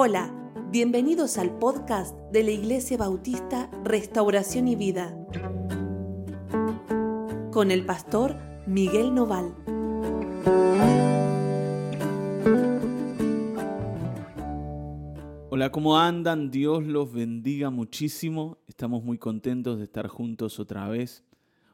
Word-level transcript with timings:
Hola, 0.00 0.32
bienvenidos 0.70 1.38
al 1.38 1.58
podcast 1.58 2.16
de 2.30 2.44
la 2.44 2.52
Iglesia 2.52 2.96
Bautista 2.96 3.68
Restauración 3.82 4.68
y 4.68 4.76
Vida 4.76 5.12
con 7.50 7.72
el 7.72 7.84
pastor 7.84 8.36
Miguel 8.68 9.12
Noval. 9.12 9.52
Hola, 15.50 15.72
¿cómo 15.72 15.98
andan? 15.98 16.52
Dios 16.52 16.84
los 16.84 17.12
bendiga 17.12 17.70
muchísimo. 17.70 18.58
Estamos 18.68 19.02
muy 19.02 19.18
contentos 19.18 19.78
de 19.78 19.84
estar 19.84 20.06
juntos 20.06 20.60
otra 20.60 20.86
vez. 20.86 21.24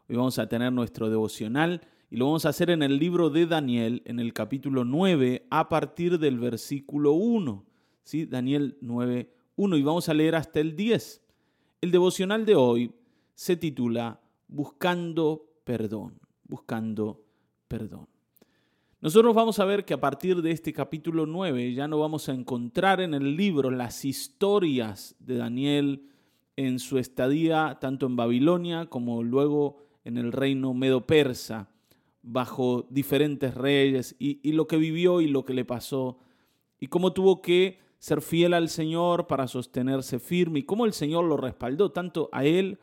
Hoy 0.08 0.16
vamos 0.16 0.38
a 0.38 0.48
tener 0.48 0.72
nuestro 0.72 1.10
devocional 1.10 1.82
y 2.10 2.16
lo 2.16 2.24
vamos 2.24 2.46
a 2.46 2.48
hacer 2.48 2.70
en 2.70 2.82
el 2.82 2.98
libro 2.98 3.28
de 3.28 3.44
Daniel, 3.44 4.00
en 4.06 4.18
el 4.18 4.32
capítulo 4.32 4.86
9, 4.86 5.46
a 5.50 5.68
partir 5.68 6.18
del 6.18 6.38
versículo 6.38 7.12
1. 7.12 7.73
¿Sí? 8.04 8.26
Daniel 8.26 8.76
9, 8.80 9.30
1 9.56 9.76
y 9.76 9.82
vamos 9.82 10.08
a 10.08 10.14
leer 10.14 10.36
hasta 10.36 10.60
el 10.60 10.76
10. 10.76 11.22
El 11.80 11.90
devocional 11.90 12.46
de 12.46 12.54
hoy 12.54 12.92
se 13.34 13.56
titula 13.56 14.20
Buscando 14.46 15.50
perdón, 15.64 16.20
buscando 16.44 17.24
perdón. 17.66 18.06
Nosotros 19.00 19.34
vamos 19.34 19.58
a 19.58 19.64
ver 19.64 19.84
que 19.84 19.94
a 19.94 20.00
partir 20.00 20.40
de 20.40 20.50
este 20.50 20.72
capítulo 20.72 21.26
9 21.26 21.74
ya 21.74 21.88
no 21.88 21.98
vamos 21.98 22.28
a 22.28 22.32
encontrar 22.32 23.00
en 23.00 23.12
el 23.12 23.36
libro 23.36 23.70
las 23.70 24.04
historias 24.04 25.14
de 25.18 25.36
Daniel 25.36 26.08
en 26.56 26.78
su 26.78 26.98
estadía 26.98 27.78
tanto 27.80 28.06
en 28.06 28.16
Babilonia 28.16 28.86
como 28.86 29.22
luego 29.22 29.78
en 30.04 30.18
el 30.18 30.32
reino 30.32 30.74
medo-persa, 30.74 31.68
bajo 32.22 32.86
diferentes 32.90 33.54
reyes, 33.54 34.16
y, 34.18 34.38
y, 34.42 34.52
lo 34.52 34.66
que 34.66 34.76
vivió 34.76 35.20
y 35.20 35.28
lo 35.28 35.44
que 35.44 35.54
le 35.54 35.64
pasó, 35.64 36.18
y 36.78 36.86
cómo 36.86 37.12
tuvo 37.12 37.42
que 37.42 37.78
ser 38.04 38.20
fiel 38.20 38.52
al 38.52 38.68
Señor 38.68 39.26
para 39.26 39.48
sostenerse 39.48 40.18
firme 40.18 40.58
y 40.58 40.64
cómo 40.64 40.84
el 40.84 40.92
Señor 40.92 41.24
lo 41.24 41.38
respaldó 41.38 41.90
tanto 41.90 42.28
a 42.32 42.44
él 42.44 42.78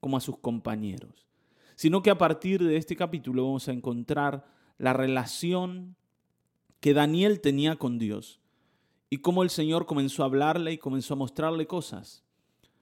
como 0.00 0.16
a 0.16 0.20
sus 0.20 0.38
compañeros. 0.38 1.28
Sino 1.76 2.02
que 2.02 2.10
a 2.10 2.18
partir 2.18 2.60
de 2.60 2.76
este 2.76 2.96
capítulo 2.96 3.44
vamos 3.44 3.68
a 3.68 3.72
encontrar 3.72 4.44
la 4.78 4.92
relación 4.92 5.94
que 6.80 6.92
Daniel 6.92 7.40
tenía 7.40 7.76
con 7.76 8.00
Dios 8.00 8.40
y 9.10 9.18
cómo 9.18 9.44
el 9.44 9.50
Señor 9.50 9.86
comenzó 9.86 10.24
a 10.24 10.26
hablarle 10.26 10.72
y 10.72 10.78
comenzó 10.78 11.14
a 11.14 11.18
mostrarle 11.18 11.68
cosas 11.68 12.24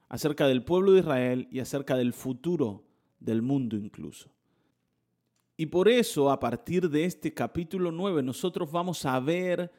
acerca 0.09 0.47
del 0.47 0.65
pueblo 0.65 0.93
de 0.93 1.01
Israel 1.01 1.47
y 1.51 1.61
acerca 1.61 1.95
del 1.99 2.15
futuro 2.15 2.87
del 3.21 3.43
mundo 3.43 3.77
incluso. 3.77 4.31
Y 5.59 5.67
por 5.67 5.91
eso 5.91 6.31
a 6.31 6.41
partir 6.41 6.89
de 6.89 7.05
este 7.05 7.35
capítulo 7.35 7.93
9 7.93 8.23
nosotros 8.23 8.73
vamos 8.73 9.05
a 9.05 9.21
ver 9.21 9.71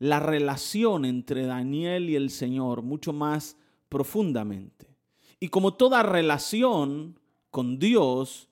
la 0.00 0.18
relación 0.18 1.04
entre 1.04 1.46
Daniel 1.46 2.10
y 2.10 2.16
el 2.16 2.30
Señor 2.30 2.82
mucho 2.82 3.12
más 3.12 3.56
profundamente. 3.88 4.88
Y 5.38 5.48
como 5.48 5.74
toda 5.74 6.02
relación 6.02 7.18
con 7.50 7.78
Dios, 7.78 8.48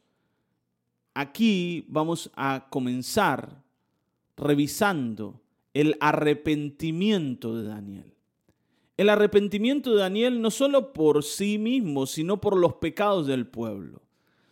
aquí 1.15 1.87
vamos 1.89 2.31
a 2.37 2.67
comenzar 2.71 3.63
revisando 4.37 5.41
el 5.73 5.97
arrepentimiento 6.01 7.57
de 7.57 7.65
Daniel. 7.65 8.15
El 8.99 9.09
arrepentimiento 9.09 9.93
de 9.93 10.01
Daniel 10.01 10.43
no 10.43 10.51
solo 10.51 10.93
por 10.93 11.25
sí 11.25 11.57
mismo, 11.57 12.07
sino 12.07 12.41
por 12.41 12.57
los 12.57 12.75
pecados 12.75 13.27
del 13.27 13.47
pueblo. 13.47 14.03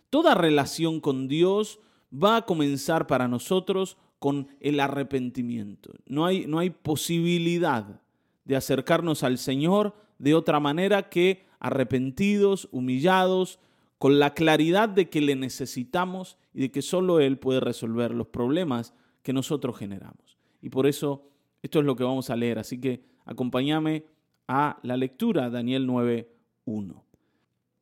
Toda 0.09 0.35
relación 0.35 1.01
con 1.01 1.29
Dios 1.29 1.79
va 2.13 2.37
a 2.37 2.47
comenzar 2.47 3.07
para 3.07 3.29
nosotros 3.29 3.99
con 4.19 4.49
el 4.61 4.81
arrepentimiento. 4.81 5.93
No 6.07 6.27
hay, 6.27 6.47
no 6.47 6.59
hay 6.59 6.71
posibilidad 6.71 8.01
de 8.45 8.57
acercarnos 8.57 9.23
al 9.23 9.39
Señor 9.39 9.95
de 10.19 10.35
otra 10.35 10.61
manera 10.61 11.09
que 11.09 11.45
arrepentidos, 11.59 12.69
humillados, 12.73 13.59
con 13.99 14.19
la 14.19 14.35
claridad 14.35 14.89
de 14.89 15.09
que 15.09 15.21
le 15.21 15.37
necesitamos 15.37 16.37
y 16.53 16.61
de 16.61 16.71
que 16.71 16.83
solo 16.83 17.21
Él 17.21 17.39
puede 17.39 17.61
resolver 17.61 18.13
los 18.13 18.27
problemas 18.27 18.95
que 19.23 19.33
nosotros 19.33 19.77
generamos. 19.77 20.39
Y 20.61 20.69
por 20.69 20.87
eso 20.87 21.29
esto 21.63 21.81
es 21.81 21.85
lo 21.85 21.97
que 21.97 22.05
vamos 22.05 22.31
a 22.31 22.37
leer. 22.37 22.59
Así 22.59 22.81
que 22.81 23.03
acompáñame 23.25 24.05
a 24.47 24.79
la 24.83 24.97
lectura, 24.97 25.51
Daniel 25.51 25.89
9.1. 25.89 27.03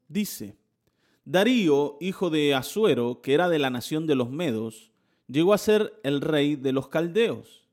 Dice, 0.09 0.57
Darío, 1.25 1.97
hijo 2.01 2.31
de 2.31 2.55
Asuero, 2.55 3.21
que 3.21 3.35
era 3.35 3.49
de 3.49 3.59
la 3.59 3.71
nación 3.71 4.07
de 4.07 4.15
los 4.15 4.31
Medos, 4.31 4.93
llegó 5.27 5.55
a 5.55 5.59
ser 5.59 6.01
el 6.03 6.21
rey 6.21 6.57
de 6.57 6.73
los 6.73 6.89
caldeos. 6.89 7.65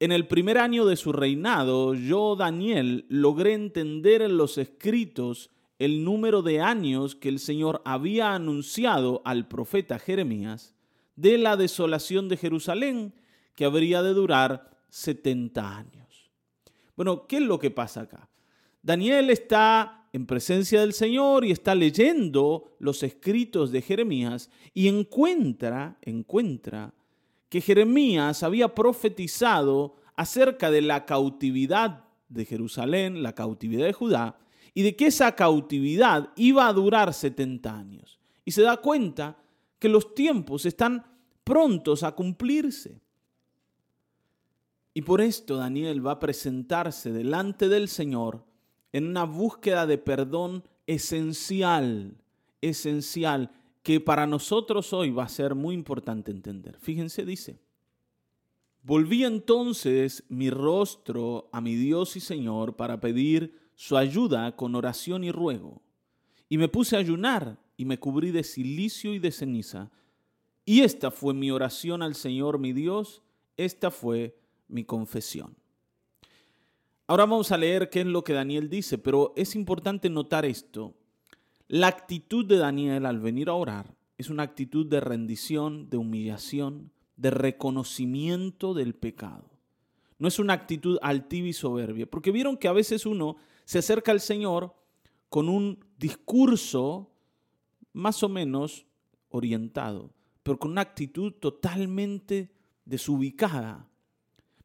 En 0.00 0.12
el 0.12 0.28
primer 0.28 0.58
año 0.58 0.86
de 0.86 0.96
su 0.96 1.12
reinado, 1.12 1.94
yo, 1.94 2.36
Daniel, 2.36 3.04
logré 3.08 3.54
entender 3.54 4.22
en 4.22 4.36
los 4.36 4.56
escritos 4.56 5.50
el 5.78 6.04
número 6.04 6.42
de 6.42 6.60
años 6.60 7.14
que 7.14 7.28
el 7.28 7.38
Señor 7.38 7.82
había 7.84 8.34
anunciado 8.34 9.22
al 9.24 9.48
profeta 9.48 9.98
Jeremías 9.98 10.74
de 11.16 11.36
la 11.38 11.56
desolación 11.56 12.28
de 12.28 12.36
Jerusalén, 12.36 13.12
que 13.56 13.64
habría 13.64 14.02
de 14.02 14.14
durar 14.14 14.70
70 14.88 15.76
años. 15.76 16.30
Bueno, 16.96 17.26
¿qué 17.26 17.36
es 17.38 17.42
lo 17.42 17.58
que 17.58 17.72
pasa 17.72 18.02
acá? 18.02 18.28
Daniel 18.82 19.30
está 19.30 19.97
en 20.12 20.26
presencia 20.26 20.80
del 20.80 20.92
Señor 20.92 21.44
y 21.44 21.50
está 21.50 21.74
leyendo 21.74 22.76
los 22.78 23.02
escritos 23.02 23.70
de 23.72 23.82
Jeremías 23.82 24.50
y 24.74 24.88
encuentra, 24.88 25.98
encuentra 26.02 26.94
que 27.48 27.60
Jeremías 27.60 28.42
había 28.42 28.74
profetizado 28.74 29.96
acerca 30.16 30.70
de 30.70 30.82
la 30.82 31.06
cautividad 31.06 32.04
de 32.28 32.44
Jerusalén, 32.44 33.22
la 33.22 33.34
cautividad 33.34 33.86
de 33.86 33.92
Judá, 33.92 34.38
y 34.74 34.82
de 34.82 34.96
que 34.96 35.06
esa 35.06 35.34
cautividad 35.34 36.32
iba 36.36 36.68
a 36.68 36.72
durar 36.72 37.12
70 37.12 37.74
años. 37.74 38.18
Y 38.44 38.52
se 38.52 38.62
da 38.62 38.76
cuenta 38.78 39.38
que 39.78 39.88
los 39.88 40.14
tiempos 40.14 40.66
están 40.66 41.04
prontos 41.44 42.02
a 42.02 42.12
cumplirse. 42.12 43.00
Y 44.94 45.02
por 45.02 45.20
esto 45.20 45.56
Daniel 45.56 46.04
va 46.06 46.12
a 46.12 46.18
presentarse 46.18 47.12
delante 47.12 47.68
del 47.68 47.88
Señor 47.88 48.47
en 48.92 49.06
una 49.06 49.24
búsqueda 49.24 49.86
de 49.86 49.98
perdón 49.98 50.64
esencial, 50.86 52.16
esencial, 52.60 53.52
que 53.82 54.00
para 54.00 54.26
nosotros 54.26 54.92
hoy 54.92 55.10
va 55.10 55.24
a 55.24 55.28
ser 55.28 55.54
muy 55.54 55.74
importante 55.74 56.30
entender. 56.30 56.78
Fíjense, 56.78 57.24
dice, 57.24 57.60
volví 58.82 59.24
entonces 59.24 60.24
mi 60.28 60.50
rostro 60.50 61.48
a 61.52 61.60
mi 61.60 61.74
Dios 61.74 62.16
y 62.16 62.20
Señor 62.20 62.76
para 62.76 63.00
pedir 63.00 63.58
su 63.74 63.96
ayuda 63.96 64.56
con 64.56 64.74
oración 64.74 65.24
y 65.24 65.30
ruego. 65.30 65.82
Y 66.48 66.58
me 66.58 66.68
puse 66.68 66.96
a 66.96 67.00
ayunar 67.00 67.58
y 67.76 67.84
me 67.84 67.98
cubrí 67.98 68.30
de 68.30 68.42
silicio 68.42 69.14
y 69.14 69.18
de 69.18 69.30
ceniza. 69.30 69.90
Y 70.64 70.80
esta 70.80 71.10
fue 71.10 71.34
mi 71.34 71.50
oración 71.50 72.02
al 72.02 72.14
Señor 72.14 72.58
mi 72.58 72.72
Dios, 72.72 73.22
esta 73.56 73.90
fue 73.90 74.38
mi 74.66 74.84
confesión. 74.84 75.57
Ahora 77.10 77.24
vamos 77.24 77.52
a 77.52 77.56
leer 77.56 77.88
qué 77.88 78.02
es 78.02 78.06
lo 78.06 78.22
que 78.22 78.34
Daniel 78.34 78.68
dice, 78.68 78.98
pero 78.98 79.32
es 79.34 79.54
importante 79.54 80.10
notar 80.10 80.44
esto. 80.44 80.94
La 81.66 81.86
actitud 81.86 82.44
de 82.44 82.58
Daniel 82.58 83.06
al 83.06 83.18
venir 83.18 83.48
a 83.48 83.54
orar 83.54 83.96
es 84.18 84.28
una 84.28 84.42
actitud 84.42 84.84
de 84.84 85.00
rendición, 85.00 85.88
de 85.88 85.96
humillación, 85.96 86.92
de 87.16 87.30
reconocimiento 87.30 88.74
del 88.74 88.94
pecado. 88.94 89.48
No 90.18 90.28
es 90.28 90.38
una 90.38 90.52
actitud 90.52 90.98
altiva 91.00 91.48
y 91.48 91.54
soberbia, 91.54 92.04
porque 92.04 92.30
vieron 92.30 92.58
que 92.58 92.68
a 92.68 92.72
veces 92.72 93.06
uno 93.06 93.36
se 93.64 93.78
acerca 93.78 94.12
al 94.12 94.20
Señor 94.20 94.74
con 95.30 95.48
un 95.48 95.82
discurso 95.96 97.10
más 97.94 98.22
o 98.22 98.28
menos 98.28 98.84
orientado, 99.30 100.12
pero 100.42 100.58
con 100.58 100.72
una 100.72 100.82
actitud 100.82 101.32
totalmente 101.32 102.52
desubicada. 102.84 103.88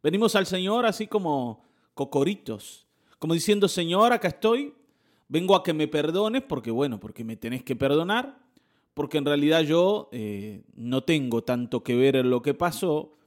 Venimos 0.02 0.36
al 0.36 0.46
Señor 0.46 0.86
así 0.86 1.08
como 1.08 1.64
cocoritos, 1.94 2.88
como 3.20 3.34
diciendo, 3.34 3.68
Señor, 3.68 4.12
acá 4.12 4.28
estoy, 4.28 4.74
vengo 5.28 5.56
a 5.56 5.64
que 5.64 5.74
me 5.74 5.88
perdones, 5.88 6.42
porque 6.42 6.72
bueno, 6.72 7.00
porque 7.00 7.24
me 7.24 7.38
tenés 7.38 7.64
que 7.64 7.76
perdonar, 7.76 8.40
porque 8.94 9.18
en 9.18 9.26
realidad 9.26 9.62
yo 9.62 10.10
eh, 10.12 10.64
no 10.76 11.04
tengo 11.04 11.44
tanto 11.44 11.84
que 11.84 11.96
ver 11.96 12.16
en 12.16 12.30
lo 12.30 12.42
que 12.42 12.54
pasó, 12.54 13.18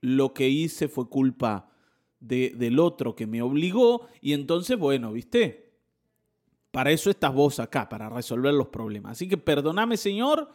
lo 0.00 0.34
que 0.34 0.48
hice 0.48 0.88
fue 0.88 1.08
culpa 1.08 1.70
de, 2.20 2.50
del 2.56 2.78
otro 2.78 3.16
que 3.16 3.26
me 3.26 3.42
obligó, 3.42 4.06
y 4.20 4.32
entonces, 4.32 4.78
bueno, 4.78 5.12
viste, 5.12 5.72
para 6.70 6.90
eso 6.90 7.10
estás 7.10 7.32
vos 7.32 7.60
acá, 7.60 7.88
para 7.88 8.08
resolver 8.08 8.54
los 8.54 8.68
problemas. 8.68 9.12
Así 9.12 9.28
que 9.28 9.36
perdoname, 9.36 9.96
Señor, 9.96 10.50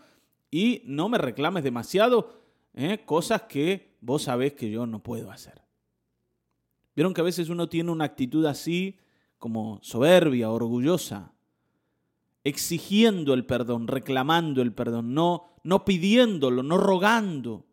y 0.49 0.81
no 0.85 1.09
me 1.09 1.17
reclames 1.17 1.63
demasiado 1.63 2.41
¿eh? 2.73 3.03
cosas 3.05 3.43
que 3.43 3.97
vos 4.01 4.23
sabés 4.23 4.53
que 4.53 4.69
yo 4.69 4.85
no 4.85 5.03
puedo 5.03 5.31
hacer. 5.31 5.66
Vieron 6.97 7.13
que 7.13 7.21
a 7.21 7.25
veces 7.25 7.49
uno 7.49 7.69
tiene 7.69 7.91
una 7.91 8.05
actitud 8.05 8.43
así 8.47 8.97
como 9.37 9.79
soberbia, 9.83 10.49
orgullosa, 10.49 11.31
exigiendo 12.43 13.35
el 13.35 13.45
perdón, 13.45 13.87
reclamando 13.87 14.63
el 14.63 14.73
perdón, 14.73 15.13
no, 15.13 15.43
no 15.61 15.85
pidiéndolo, 15.85 16.63
no 16.63 16.79
rogando. 16.79 17.67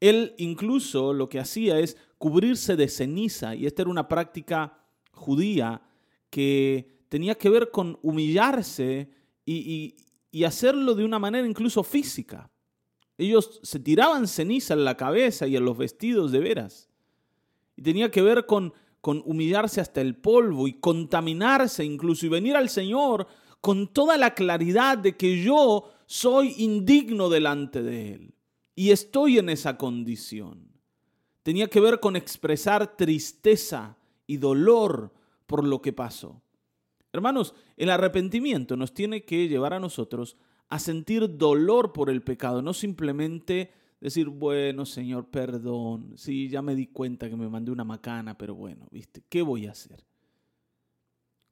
Él 0.00 0.34
incluso 0.38 1.12
lo 1.12 1.28
que 1.28 1.40
hacía 1.40 1.78
es 1.78 1.98
cubrirse 2.16 2.74
de 2.74 2.88
ceniza 2.88 3.54
y 3.54 3.66
esta 3.66 3.82
era 3.82 3.90
una 3.90 4.08
práctica 4.08 4.78
judía 5.12 5.82
que 6.30 7.02
tenía 7.10 7.34
que 7.34 7.50
ver 7.50 7.70
con 7.70 7.98
humillarse 8.00 9.10
y, 9.44 9.94
y 10.30 10.44
hacerlo 10.44 10.94
de 10.94 11.04
una 11.04 11.18
manera 11.18 11.46
incluso 11.46 11.82
física. 11.82 12.50
Ellos 13.18 13.60
se 13.62 13.78
tiraban 13.78 14.26
ceniza 14.26 14.72
en 14.72 14.86
la 14.86 14.96
cabeza 14.96 15.46
y 15.46 15.54
en 15.54 15.66
los 15.66 15.76
vestidos 15.76 16.32
de 16.32 16.38
veras. 16.38 16.87
Y 17.78 17.82
tenía 17.82 18.10
que 18.10 18.22
ver 18.22 18.44
con, 18.44 18.74
con 19.00 19.22
humillarse 19.24 19.80
hasta 19.80 20.00
el 20.00 20.16
polvo 20.16 20.66
y 20.66 20.80
contaminarse 20.80 21.84
incluso 21.84 22.26
y 22.26 22.28
venir 22.28 22.56
al 22.56 22.68
Señor 22.68 23.28
con 23.60 23.86
toda 23.86 24.16
la 24.16 24.34
claridad 24.34 24.98
de 24.98 25.16
que 25.16 25.40
yo 25.40 25.88
soy 26.04 26.56
indigno 26.58 27.28
delante 27.28 27.80
de 27.84 28.14
Él 28.14 28.34
y 28.74 28.90
estoy 28.90 29.38
en 29.38 29.48
esa 29.48 29.78
condición. 29.78 30.72
Tenía 31.44 31.68
que 31.68 31.78
ver 31.78 32.00
con 32.00 32.16
expresar 32.16 32.96
tristeza 32.96 33.96
y 34.26 34.38
dolor 34.38 35.12
por 35.46 35.62
lo 35.62 35.80
que 35.80 35.92
pasó. 35.92 36.42
Hermanos, 37.12 37.54
el 37.76 37.90
arrepentimiento 37.90 38.76
nos 38.76 38.92
tiene 38.92 39.24
que 39.24 39.46
llevar 39.46 39.72
a 39.72 39.78
nosotros 39.78 40.36
a 40.68 40.80
sentir 40.80 41.38
dolor 41.38 41.92
por 41.92 42.10
el 42.10 42.22
pecado, 42.22 42.60
no 42.60 42.74
simplemente 42.74 43.72
decir, 44.00 44.28
bueno, 44.28 44.86
Señor, 44.86 45.26
perdón, 45.26 46.14
sí, 46.16 46.48
ya 46.48 46.62
me 46.62 46.74
di 46.74 46.86
cuenta 46.86 47.28
que 47.28 47.36
me 47.36 47.48
mandé 47.48 47.70
una 47.70 47.84
macana, 47.84 48.36
pero 48.38 48.54
bueno, 48.54 48.86
¿viste? 48.90 49.22
¿Qué 49.28 49.42
voy 49.42 49.66
a 49.66 49.72
hacer? 49.72 50.04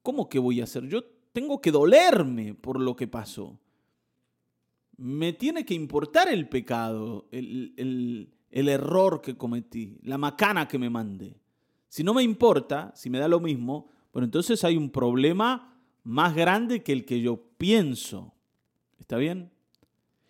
¿Cómo 0.01 0.29
que 0.29 0.39
voy 0.39 0.61
a 0.61 0.63
hacer? 0.63 0.87
Yo 0.87 1.03
tengo 1.33 1.59
que 1.59 1.71
dolerme 1.71 2.53
por 2.53 2.79
lo 2.79 2.95
que 2.95 3.07
pasó. 3.07 3.59
Me 4.95 5.33
tiene 5.33 5.65
que 5.65 5.73
importar 5.73 6.29
el 6.29 6.47
pecado, 6.47 7.27
el, 7.31 7.73
el, 7.77 8.33
el 8.49 8.69
error 8.69 9.21
que 9.21 9.35
cometí, 9.35 9.99
la 10.03 10.17
macana 10.17 10.67
que 10.67 10.79
me 10.79 10.89
mandé. 10.89 11.39
Si 11.89 12.03
no 12.03 12.13
me 12.13 12.23
importa, 12.23 12.91
si 12.95 13.09
me 13.09 13.19
da 13.19 13.27
lo 13.27 13.39
mismo, 13.39 13.89
bueno, 14.13 14.25
entonces 14.25 14.63
hay 14.63 14.77
un 14.77 14.89
problema 14.89 15.77
más 16.03 16.33
grande 16.33 16.81
que 16.81 16.93
el 16.93 17.05
que 17.05 17.21
yo 17.21 17.37
pienso. 17.57 18.33
¿Está 18.99 19.17
bien? 19.17 19.51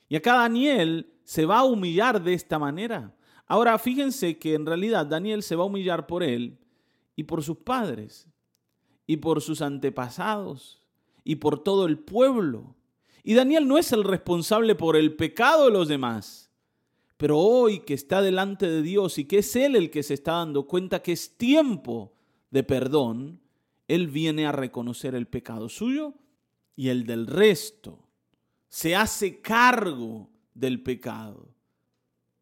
Y 0.09 0.15
acá 0.15 0.35
Daniel 0.35 1.13
se 1.27 1.45
va 1.45 1.59
a 1.59 1.65
humillar 1.65 2.23
de 2.23 2.33
esta 2.33 2.57
manera. 2.57 3.13
Ahora 3.47 3.77
fíjense 3.77 4.37
que 4.39 4.53
en 4.53 4.65
realidad 4.65 5.05
Daniel 5.05 5.43
se 5.43 5.57
va 5.57 5.63
a 5.63 5.67
humillar 5.67 6.07
por 6.07 6.23
él 6.23 6.57
y 7.17 7.23
por 7.23 7.43
sus 7.43 7.57
padres 7.57 8.29
y 9.05 9.17
por 9.17 9.41
sus 9.41 9.61
antepasados 9.61 10.81
y 11.25 11.35
por 11.35 11.61
todo 11.61 11.85
el 11.85 11.99
pueblo. 11.99 12.77
Y 13.23 13.33
Daniel 13.33 13.67
no 13.67 13.77
es 13.77 13.91
el 13.91 14.05
responsable 14.05 14.73
por 14.73 14.95
el 14.95 15.17
pecado 15.17 15.65
de 15.65 15.71
los 15.71 15.89
demás. 15.89 16.49
Pero 17.17 17.37
hoy 17.39 17.79
que 17.79 17.93
está 17.93 18.21
delante 18.21 18.69
de 18.69 18.81
Dios 18.81 19.17
y 19.17 19.25
que 19.25 19.39
es 19.39 19.53
Él 19.57 19.75
el 19.75 19.91
que 19.91 20.03
se 20.03 20.13
está 20.13 20.31
dando 20.31 20.65
cuenta 20.65 21.03
que 21.03 21.11
es 21.11 21.35
tiempo 21.35 22.13
de 22.51 22.63
perdón, 22.63 23.41
Él 23.89 24.07
viene 24.07 24.45
a 24.45 24.53
reconocer 24.53 25.13
el 25.13 25.27
pecado 25.27 25.67
suyo 25.67 26.13
y 26.77 26.87
el 26.87 27.05
del 27.05 27.27
resto 27.27 28.07
se 28.69 28.95
hace 28.95 29.41
cargo 29.41 30.29
del 30.57 30.81
pecado. 30.81 31.49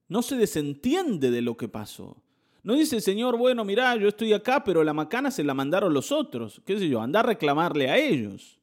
No 0.08 0.22
se 0.22 0.38
desentiende 0.38 1.32
de 1.32 1.42
lo 1.42 1.58
que 1.58 1.68
pasó. 1.68 2.24
No 2.64 2.74
dice, 2.74 3.00
Señor, 3.02 3.38
bueno, 3.38 3.64
mira, 3.64 3.96
yo 3.96 4.08
estoy 4.08 4.34
acá, 4.34 4.64
pero 4.64 4.84
la 4.84 4.94
macana 4.94 5.30
se 5.30 5.44
la 5.44 5.54
mandaron 5.54 5.94
los 5.94 6.12
otros. 6.12 6.62
¿Qué 6.66 6.80
sé 6.80 6.90
yo? 6.90 7.02
Anda 7.02 7.20
a 7.20 7.24
reclamarle 7.24 7.90
a 7.90 7.98
ellos. 7.98 8.60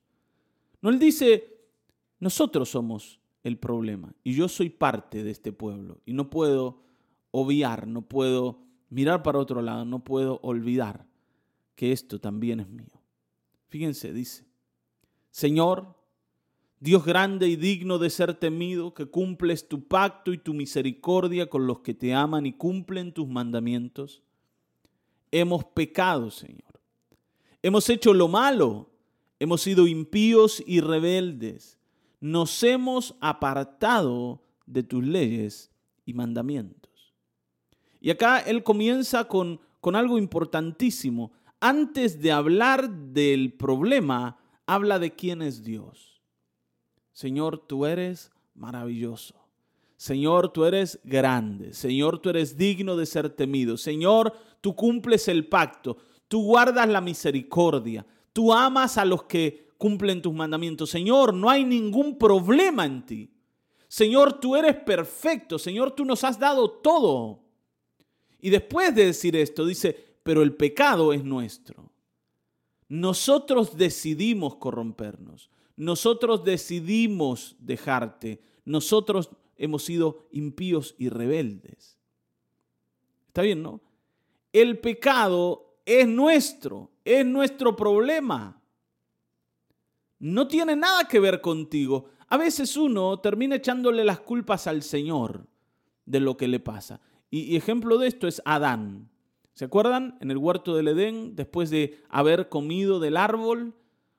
No, 0.81 0.91
él 0.91 0.99
dice, 0.99 1.61
nosotros 2.19 2.71
somos 2.71 3.21
el 3.45 3.59
problema 3.59 4.15
y 4.25 4.35
yo 4.35 4.49
soy 4.49 4.71
parte 4.71 5.23
de 5.23 5.31
este 5.31 5.53
pueblo 5.53 6.01
y 6.05 6.13
no 6.13 6.31
puedo 6.31 6.83
obviar, 7.31 7.87
no 7.87 8.03
puedo 8.03 8.61
mirar 8.89 9.23
para 9.23 9.39
otro 9.39 9.63
lado, 9.63 9.85
no 9.85 10.05
puedo 10.05 10.41
olvidar 10.43 11.07
que 11.75 11.93
esto 11.93 12.21
también 12.21 12.61
es 12.61 12.69
mío. 12.69 13.01
Fíjense, 13.69 14.13
dice, 14.13 14.45
Señor, 15.31 15.97
Dios 16.83 17.05
grande 17.05 17.47
y 17.47 17.55
digno 17.55 17.97
de 17.97 18.11
ser 18.11 18.35
temido, 18.35 18.93
que 18.93 19.07
cumples 19.07 19.69
tu 19.69 19.87
pacto 19.87 20.33
y 20.33 20.39
tu 20.39 20.53
misericordia 20.53 21.49
con 21.49 21.65
los 21.65 21.79
que 21.79 21.95
te 21.95 22.13
aman 22.13 22.45
y 22.45 22.55
cumplen 22.55 23.13
tus 23.13 23.29
mandamientos. 23.29 24.21
Hemos 25.31 25.63
pecado, 25.63 26.29
Señor. 26.33 26.81
Hemos 27.63 27.89
hecho 27.89 28.13
lo 28.13 28.27
malo. 28.27 28.91
Hemos 29.39 29.63
sido 29.63 29.87
impíos 29.87 30.61
y 30.67 30.81
rebeldes. 30.81 31.79
Nos 32.21 32.61
hemos 32.65 33.15
apartado 33.21 34.43
de 34.67 34.83
tus 34.83 35.05
leyes 35.05 35.71
y 36.05 36.15
mandamientos. 36.15 37.15
Y 38.01 38.11
acá 38.11 38.41
él 38.41 38.65
comienza 38.65 39.29
con, 39.29 39.61
con 39.81 39.95
algo 39.95 40.19
importantísimo. 40.19 41.31
Antes 41.61 42.21
de 42.21 42.33
hablar 42.33 42.91
del 42.91 43.53
problema, 43.53 44.37
habla 44.67 44.99
de 44.99 45.15
quién 45.15 45.43
es 45.43 45.63
Dios. 45.63 46.12
Señor, 47.13 47.59
tú 47.59 47.87
eres 47.87 48.31
maravilloso. 48.55 49.35
Señor, 49.97 50.53
tú 50.53 50.65
eres 50.65 50.99
grande. 51.05 51.73
Señor, 51.75 52.19
tú 52.19 52.31
eres 52.31 52.57
digno 52.57 52.97
de 52.97 53.07
ser 53.07 53.31
temido. 53.31 53.77
Señor, 53.77 54.35
tú 54.61 54.75
cumples 54.75 55.29
el 55.29 55.47
pacto. 55.47 55.97
Tú 56.27 56.43
guardas 56.43 56.89
la 56.89 57.01
misericordia. 57.01 58.05
Tú 58.33 58.53
amas 58.53 58.99
a 58.99 59.05
los 59.05 59.25
que 59.25 59.69
cumplen 59.79 60.23
tus 60.23 60.35
mandamientos. 60.35 60.91
Señor, 60.91 61.35
no 61.35 61.49
hay 61.49 61.65
ningún 61.65 62.19
problema 62.19 62.85
en 62.85 63.07
ti. 63.07 63.31
Señor, 63.87 64.41
tú 64.41 64.57
eres 64.57 64.77
perfecto. 64.77 65.59
Señor, 65.59 65.93
tú 65.93 66.05
nos 66.05 66.25
has 66.25 66.39
dado 66.39 66.71
todo. 66.71 67.41
Y 68.41 68.51
después 68.51 68.95
de 68.95 69.07
decir 69.07 69.37
esto, 69.37 69.65
dice, 69.65 70.17
pero 70.23 70.43
el 70.43 70.55
pecado 70.55 71.13
es 71.13 71.23
nuestro. 71.23 71.93
Nosotros 72.89 73.77
decidimos 73.77 74.57
corrompernos. 74.57 75.51
Nosotros 75.77 76.45
decidimos 76.45 77.57
dejarte. 77.59 78.43
Nosotros 78.65 79.31
hemos 79.57 79.85
sido 79.85 80.27
impíos 80.31 80.95
y 80.99 81.09
rebeldes. 81.09 81.99
¿Está 83.29 83.43
bien, 83.43 83.63
no? 83.63 83.81
El 84.53 84.79
pecado 84.79 85.79
es 85.85 86.07
nuestro, 86.07 86.91
es 87.05 87.25
nuestro 87.25 87.75
problema. 87.75 88.61
No 90.19 90.47
tiene 90.47 90.77
nada 90.77 91.09
que 91.09 91.19
ver 91.19 91.41
contigo. 91.41 92.07
A 92.29 92.37
veces 92.37 92.77
uno 92.77 93.19
termina 93.19 93.57
echándole 93.57 94.05
las 94.05 94.21
culpas 94.21 94.67
al 94.67 94.83
Señor 94.83 95.47
de 96.07 96.21
lo 96.21 96.37
que 96.37 96.49
le 96.49 96.61
pasa. 96.61 97.01
Y, 97.31 97.57
ejemplo 97.57 97.99
de 97.99 98.09
esto 98.09 98.29
es 98.29 98.43
Adán. 98.45 99.09
¿Se 99.55 99.65
acuerdan? 99.65 100.17
En 100.21 100.31
el 100.31 100.37
huerto 100.37 100.77
del 100.77 100.89
Edén, 100.89 101.35
después 101.35 101.71
de 101.71 102.03
haber 102.09 102.49
comido 102.49 103.01
del 103.01 103.17
árbol, 103.17 103.75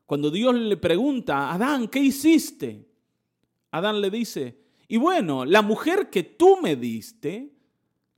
cuando 0.06 0.30
Dios 0.30 0.56
le 0.56 0.78
pregunta, 0.78 1.52
Adán, 1.52 1.88
¿qué 1.88 2.00
hiciste? 2.00 2.88
Adán 3.72 4.02
le 4.02 4.10
dice, 4.10 4.60
y 4.88 4.98
bueno, 4.98 5.46
la 5.46 5.62
mujer 5.62 6.10
que 6.10 6.24
tú 6.24 6.58
me 6.62 6.76
diste, 6.76 7.54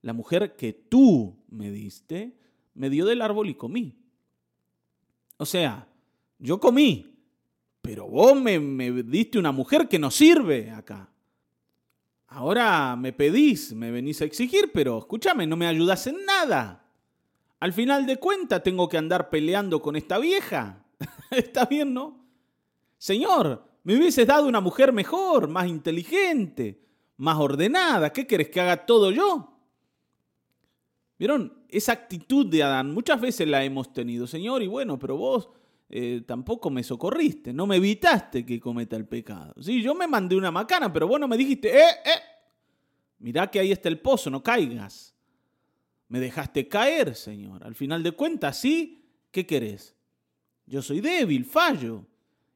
la 0.01 0.13
mujer 0.13 0.55
que 0.55 0.73
tú 0.73 1.43
me 1.49 1.71
diste, 1.71 2.37
me 2.73 2.89
dio 2.89 3.05
del 3.05 3.21
árbol 3.21 3.49
y 3.49 3.55
comí. 3.55 3.97
O 5.37 5.45
sea, 5.45 5.87
yo 6.39 6.59
comí, 6.59 7.17
pero 7.81 8.07
vos 8.07 8.39
me, 8.39 8.59
me 8.59 8.91
diste 9.03 9.39
una 9.39 9.51
mujer 9.51 9.87
que 9.87 9.99
no 9.99 10.11
sirve 10.11 10.71
acá. 10.71 11.11
Ahora 12.27 12.95
me 12.95 13.13
pedís, 13.13 13.73
me 13.73 13.91
venís 13.91 14.21
a 14.21 14.25
exigir, 14.25 14.71
pero 14.73 14.97
escúchame, 14.97 15.47
no 15.47 15.55
me 15.55 15.67
ayudas 15.67 16.07
en 16.07 16.25
nada. 16.25 16.85
Al 17.59 17.71
final 17.71 18.05
de 18.05 18.17
cuentas 18.17 18.61
tengo 18.63 18.89
que 18.89 18.97
andar 18.97 19.29
peleando 19.29 19.81
con 19.81 19.95
esta 19.95 20.17
vieja. 20.17 20.84
Está 21.37 21.65
bien, 21.65 21.93
¿no? 21.93 22.25
Señor, 22.97 23.63
me 23.83 23.95
hubieses 23.95 24.25
dado 24.25 24.47
una 24.47 24.61
mujer 24.61 24.93
mejor, 24.93 25.47
más 25.47 25.67
inteligente, 25.67 26.81
más 27.17 27.37
ordenada. 27.37 28.11
¿Qué 28.11 28.25
querés 28.25 28.49
que 28.49 28.61
haga 28.61 28.85
todo 28.85 29.11
yo? 29.11 29.51
¿Vieron? 31.17 31.65
Esa 31.69 31.93
actitud 31.93 32.47
de 32.47 32.63
Adán 32.63 32.93
muchas 32.93 33.19
veces 33.19 33.47
la 33.47 33.63
hemos 33.63 33.93
tenido, 33.93 34.27
Señor, 34.27 34.63
y 34.63 34.67
bueno, 34.67 34.97
pero 34.97 35.17
vos 35.17 35.49
eh, 35.89 36.23
tampoco 36.25 36.69
me 36.69 36.83
socorriste, 36.83 37.53
no 37.53 37.67
me 37.67 37.77
evitaste 37.77 38.45
que 38.45 38.59
cometa 38.59 38.95
el 38.95 39.05
pecado. 39.05 39.53
Sí, 39.61 39.81
yo 39.81 39.93
me 39.93 40.07
mandé 40.07 40.35
una 40.35 40.51
macana, 40.51 40.91
pero 40.91 41.07
vos 41.07 41.19
no 41.19 41.27
me 41.27 41.37
dijiste, 41.37 41.77
eh, 41.77 41.89
eh, 42.05 42.19
mirá 43.19 43.51
que 43.51 43.59
ahí 43.59 43.71
está 43.71 43.89
el 43.89 43.99
pozo, 43.99 44.29
no 44.29 44.41
caigas. 44.41 45.13
Me 46.07 46.19
dejaste 46.19 46.67
caer, 46.67 47.15
Señor. 47.15 47.63
Al 47.63 47.75
final 47.75 48.03
de 48.03 48.11
cuentas, 48.11 48.57
sí, 48.57 49.05
¿qué 49.31 49.45
querés? 49.45 49.94
Yo 50.67 50.81
soy 50.81 50.99
débil, 50.99 51.45
fallo. 51.45 52.05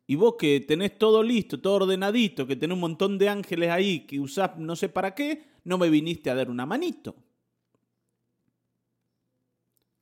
Y 0.08 0.16
vos 0.16 0.36
que 0.39 0.60
tenés 0.62 0.98
todo 0.98 1.22
listo, 1.22 1.60
todo 1.60 1.75
ordenadito, 1.75 2.48
que 2.48 2.56
tenés 2.56 2.74
un 2.74 2.82
montón 2.82 3.18
de 3.18 3.30
ángeles 3.30 3.70
ahí 3.70 4.08
que 4.08 4.20
usás 4.20 4.58
no 4.58 4.75
sé 4.75 4.89
para 4.89 5.13
qué, 5.13 5.44
no 5.63 5.78
me 5.78 5.89
viniste 5.89 6.32
a 6.32 6.36
dar 6.36 6.50
una 6.50 6.66
manito. 6.66 7.16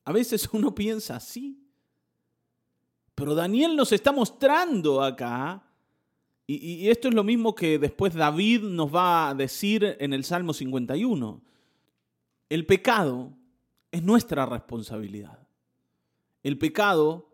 A 0.05 0.13
veces 0.13 0.47
uno 0.53 0.73
piensa 0.73 1.17
así. 1.17 1.61
Pero 3.15 3.35
Daniel 3.35 3.75
nos 3.75 3.91
está 3.91 4.11
mostrando 4.11 5.01
acá, 5.01 5.63
y, 6.45 6.55
y, 6.55 6.89
esto 6.89 7.09
es 7.09 7.13
lo 7.13 7.25
mismo 7.25 7.53
que 7.53 7.77
después 7.77 8.13
David 8.13 8.61
nos 8.61 8.93
va 8.93 9.27
a 9.27 9.35
decir 9.35 9.97
en 9.99 10.13
el 10.13 10.23
Salmo 10.23 10.53
51. 10.53 11.41
El 12.47 12.65
pecado 12.65 13.33
es 13.91 14.01
nuestra 14.01 14.45
responsabilidad. 14.45 15.45
El 16.43 16.57
pecado 16.57 17.26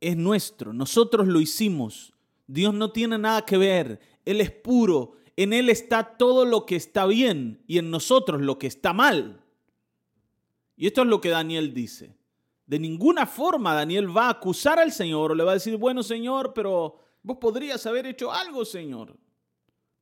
es 0.00 0.16
nuestro, 0.16 0.72
nosotros 0.72 1.26
lo 1.26 1.40
hicimos. 1.40 2.12
Dios 2.46 2.74
no 2.74 2.92
tiene 2.92 3.18
nada 3.18 3.44
que 3.44 3.56
ver, 3.56 4.00
Él 4.24 4.40
es 4.40 4.50
puro, 4.50 5.16
en 5.36 5.52
Él 5.52 5.70
está 5.70 6.16
todo 6.16 6.44
lo 6.44 6.66
que 6.66 6.76
está 6.76 7.06
bien 7.06 7.62
y 7.66 7.78
en 7.78 7.90
nosotros 7.90 8.40
lo 8.42 8.58
que 8.58 8.66
está 8.66 8.92
mal. 8.92 9.40
Y 10.76 10.86
esto 10.86 11.02
es 11.02 11.08
lo 11.08 11.20
que 11.20 11.30
Daniel 11.30 11.72
dice. 11.72 12.16
De 12.66 12.78
ninguna 12.78 13.26
forma 13.26 13.74
Daniel 13.74 14.16
va 14.16 14.26
a 14.26 14.30
acusar 14.30 14.78
al 14.78 14.92
Señor 14.92 15.32
o 15.32 15.34
le 15.34 15.44
va 15.44 15.52
a 15.52 15.54
decir, 15.54 15.76
bueno 15.76 16.02
Señor, 16.02 16.52
pero 16.54 16.98
vos 17.22 17.38
podrías 17.38 17.84
haber 17.86 18.06
hecho 18.06 18.32
algo, 18.32 18.64
Señor. 18.64 19.16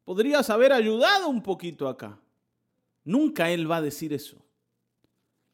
Podrías 0.05 0.51
haber 0.51 0.73
ayudado 0.73 1.29
un 1.29 1.43
poquito 1.43 1.89
acá. 1.89 2.21
Nunca 3.05 3.51
Él 3.51 3.71
va 3.71 3.77
a 3.77 3.83
decir 3.83 4.13
eso. 4.13 4.37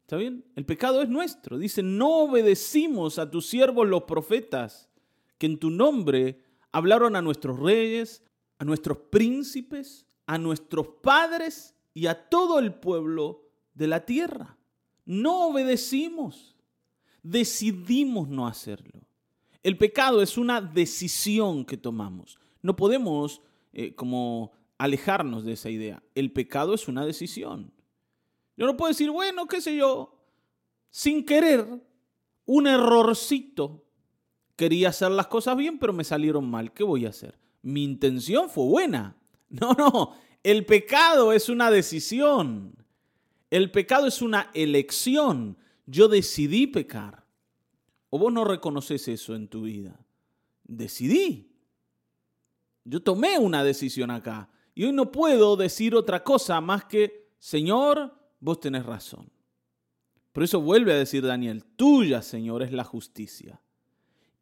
¿Está 0.09 0.17
bien? 0.17 0.43
El 0.55 0.65
pecado 0.65 1.03
es 1.03 1.09
nuestro. 1.09 1.59
Dice, 1.59 1.83
no 1.83 2.21
obedecimos 2.21 3.19
a 3.19 3.29
tus 3.29 3.45
siervos 3.45 3.87
los 3.87 4.05
profetas, 4.05 4.89
que 5.37 5.45
en 5.45 5.59
tu 5.59 5.69
nombre 5.69 6.41
hablaron 6.71 7.15
a 7.15 7.21
nuestros 7.21 7.59
reyes, 7.59 8.23
a 8.57 8.65
nuestros 8.65 8.97
príncipes, 9.11 10.07
a 10.25 10.39
nuestros 10.39 10.87
padres 11.03 11.75
y 11.93 12.07
a 12.07 12.27
todo 12.27 12.57
el 12.57 12.73
pueblo 12.73 13.51
de 13.75 13.85
la 13.85 14.03
tierra. 14.03 14.57
No 15.05 15.49
obedecimos, 15.49 16.55
decidimos 17.21 18.29
no 18.29 18.47
hacerlo. 18.47 19.01
El 19.61 19.77
pecado 19.77 20.23
es 20.23 20.39
una 20.39 20.59
decisión 20.59 21.65
que 21.65 21.77
tomamos. 21.77 22.39
No 22.63 22.75
podemos 22.75 23.43
eh, 23.73 23.93
como 23.93 24.53
alejarnos 24.79 25.43
de 25.43 25.51
esa 25.51 25.69
idea. 25.69 26.01
El 26.15 26.31
pecado 26.31 26.73
es 26.73 26.87
una 26.87 27.05
decisión. 27.05 27.71
Yo 28.59 28.65
no 28.65 28.75
puedo 28.75 28.89
decir, 28.89 29.09
bueno, 29.09 29.47
qué 29.47 29.61
sé 29.61 29.77
yo, 29.77 30.19
sin 30.89 31.25
querer, 31.25 31.65
un 32.45 32.67
errorcito. 32.67 33.85
Quería 34.57 34.89
hacer 34.89 35.11
las 35.11 35.27
cosas 35.27 35.55
bien, 35.55 35.79
pero 35.79 35.93
me 35.93 36.03
salieron 36.03 36.49
mal. 36.49 36.73
¿Qué 36.73 36.83
voy 36.83 37.05
a 37.05 37.09
hacer? 37.09 37.39
Mi 37.61 37.85
intención 37.85 38.49
fue 38.49 38.65
buena. 38.65 39.15
No, 39.51 39.73
no, 39.73 40.13
el 40.43 40.63
pecado 40.63 41.33
es 41.33 41.49
una 41.49 41.71
decisión. 41.71 42.85
El 43.49 43.71
pecado 43.71 44.05
es 44.05 44.21
una 44.21 44.51
elección. 44.53 45.57
Yo 45.87 46.07
decidí 46.07 46.67
pecar. 46.67 47.25
¿O 48.11 48.19
vos 48.19 48.31
no 48.31 48.43
reconoces 48.43 49.07
eso 49.07 49.33
en 49.33 49.47
tu 49.47 49.63
vida? 49.63 49.99
Decidí. 50.65 51.51
Yo 52.83 53.01
tomé 53.01 53.39
una 53.39 53.63
decisión 53.63 54.11
acá. 54.11 54.51
Y 54.75 54.83
hoy 54.83 54.91
no 54.91 55.11
puedo 55.11 55.55
decir 55.55 55.95
otra 55.95 56.23
cosa 56.23 56.61
más 56.61 56.85
que, 56.85 57.31
Señor, 57.39 58.18
vos 58.39 58.59
tenés 58.59 58.85
razón. 58.85 59.31
Por 60.31 60.43
eso 60.43 60.61
vuelve 60.61 60.93
a 60.93 60.97
decir 60.97 61.25
Daniel, 61.25 61.63
tuya, 61.75 62.21
Señor, 62.21 62.63
es 62.63 62.71
la 62.71 62.83
justicia. 62.83 63.61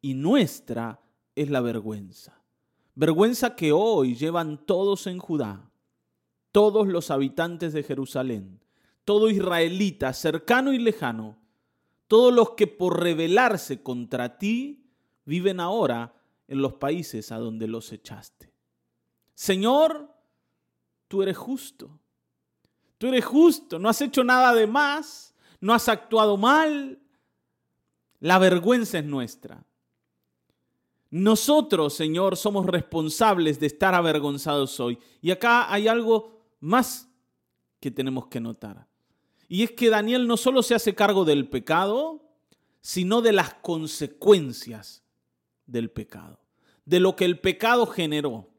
Y 0.00 0.14
nuestra 0.14 1.00
es 1.34 1.50
la 1.50 1.60
vergüenza. 1.60 2.42
Vergüenza 2.94 3.56
que 3.56 3.72
hoy 3.72 4.14
llevan 4.14 4.66
todos 4.66 5.06
en 5.06 5.18
Judá, 5.18 5.70
todos 6.52 6.88
los 6.88 7.10
habitantes 7.10 7.72
de 7.72 7.82
Jerusalén, 7.82 8.60
todo 9.04 9.30
israelita, 9.30 10.12
cercano 10.12 10.72
y 10.72 10.78
lejano, 10.78 11.38
todos 12.08 12.32
los 12.32 12.50
que 12.50 12.66
por 12.66 13.00
rebelarse 13.02 13.82
contra 13.82 14.38
ti 14.38 14.84
viven 15.24 15.60
ahora 15.60 16.14
en 16.48 16.60
los 16.60 16.74
países 16.74 17.30
a 17.30 17.38
donde 17.38 17.68
los 17.68 17.92
echaste. 17.92 18.52
Señor, 19.34 20.12
tú 21.06 21.22
eres 21.22 21.36
justo. 21.36 22.00
Tú 22.98 23.06
eres 23.06 23.24
justo, 23.24 23.78
no 23.78 23.88
has 23.88 24.00
hecho 24.00 24.24
nada 24.24 24.52
de 24.52 24.66
más, 24.66 25.34
no 25.60 25.72
has 25.72 25.88
actuado 25.88 26.36
mal. 26.36 26.98
La 28.20 28.38
vergüenza 28.38 28.98
es 28.98 29.04
nuestra. 29.04 29.64
Nosotros, 31.10 31.94
Señor, 31.94 32.36
somos 32.36 32.66
responsables 32.66 33.58
de 33.60 33.68
estar 33.68 33.94
avergonzados 33.94 34.78
hoy. 34.80 34.98
Y 35.22 35.30
acá 35.30 35.72
hay 35.72 35.88
algo 35.88 36.42
más 36.60 37.08
que 37.80 37.90
tenemos 37.90 38.26
que 38.26 38.40
notar. 38.40 38.86
Y 39.48 39.62
es 39.62 39.70
que 39.70 39.88
Daniel 39.88 40.26
no 40.26 40.36
solo 40.36 40.62
se 40.62 40.74
hace 40.74 40.94
cargo 40.94 41.24
del 41.24 41.48
pecado, 41.48 42.22
sino 42.80 43.22
de 43.22 43.32
las 43.32 43.54
consecuencias 43.54 45.02
del 45.66 45.90
pecado, 45.90 46.40
de 46.84 47.00
lo 47.00 47.16
que 47.16 47.24
el 47.24 47.38
pecado 47.38 47.86
generó, 47.86 48.50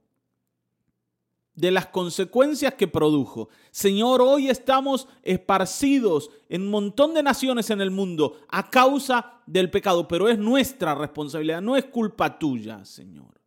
de 1.59 1.71
las 1.71 1.87
consecuencias 1.87 2.75
que 2.75 2.87
produjo. 2.87 3.49
Señor, 3.69 4.21
hoy 4.21 4.49
estamos 4.49 5.09
esparcidos 5.23 6.31
en 6.47 6.61
un 6.61 6.69
montón 6.69 7.13
de 7.13 7.21
naciones 7.21 7.69
en 7.69 7.81
el 7.81 7.91
mundo 7.91 8.39
a 8.47 8.69
causa 8.69 9.41
del 9.45 9.69
pecado, 9.69 10.07
pero 10.07 10.29
es 10.29 10.39
nuestra 10.39 10.95
responsabilidad, 10.95 11.61
no 11.61 11.75
es 11.75 11.83
culpa 11.83 12.39
tuya, 12.39 12.85
Señor. 12.85 13.41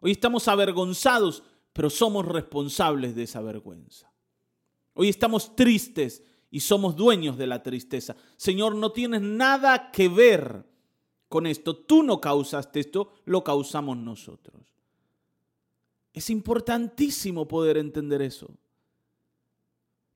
Hoy 0.00 0.10
estamos 0.10 0.46
avergonzados, 0.46 1.42
pero 1.72 1.88
somos 1.88 2.26
responsables 2.26 3.14
de 3.14 3.22
esa 3.22 3.40
vergüenza. 3.40 4.12
Hoy 4.92 5.08
estamos 5.08 5.56
tristes 5.56 6.22
y 6.50 6.60
somos 6.60 6.96
dueños 6.96 7.38
de 7.38 7.46
la 7.46 7.62
tristeza. 7.62 8.14
Señor, 8.36 8.74
no 8.74 8.92
tienes 8.92 9.22
nada 9.22 9.90
que 9.90 10.10
ver 10.10 10.66
con 11.30 11.46
esto. 11.46 11.74
Tú 11.74 12.02
no 12.02 12.20
causaste 12.20 12.80
esto, 12.80 13.14
lo 13.24 13.42
causamos 13.42 13.96
nosotros. 13.96 14.77
Es 16.12 16.30
importantísimo 16.30 17.46
poder 17.46 17.76
entender 17.76 18.22
eso. 18.22 18.50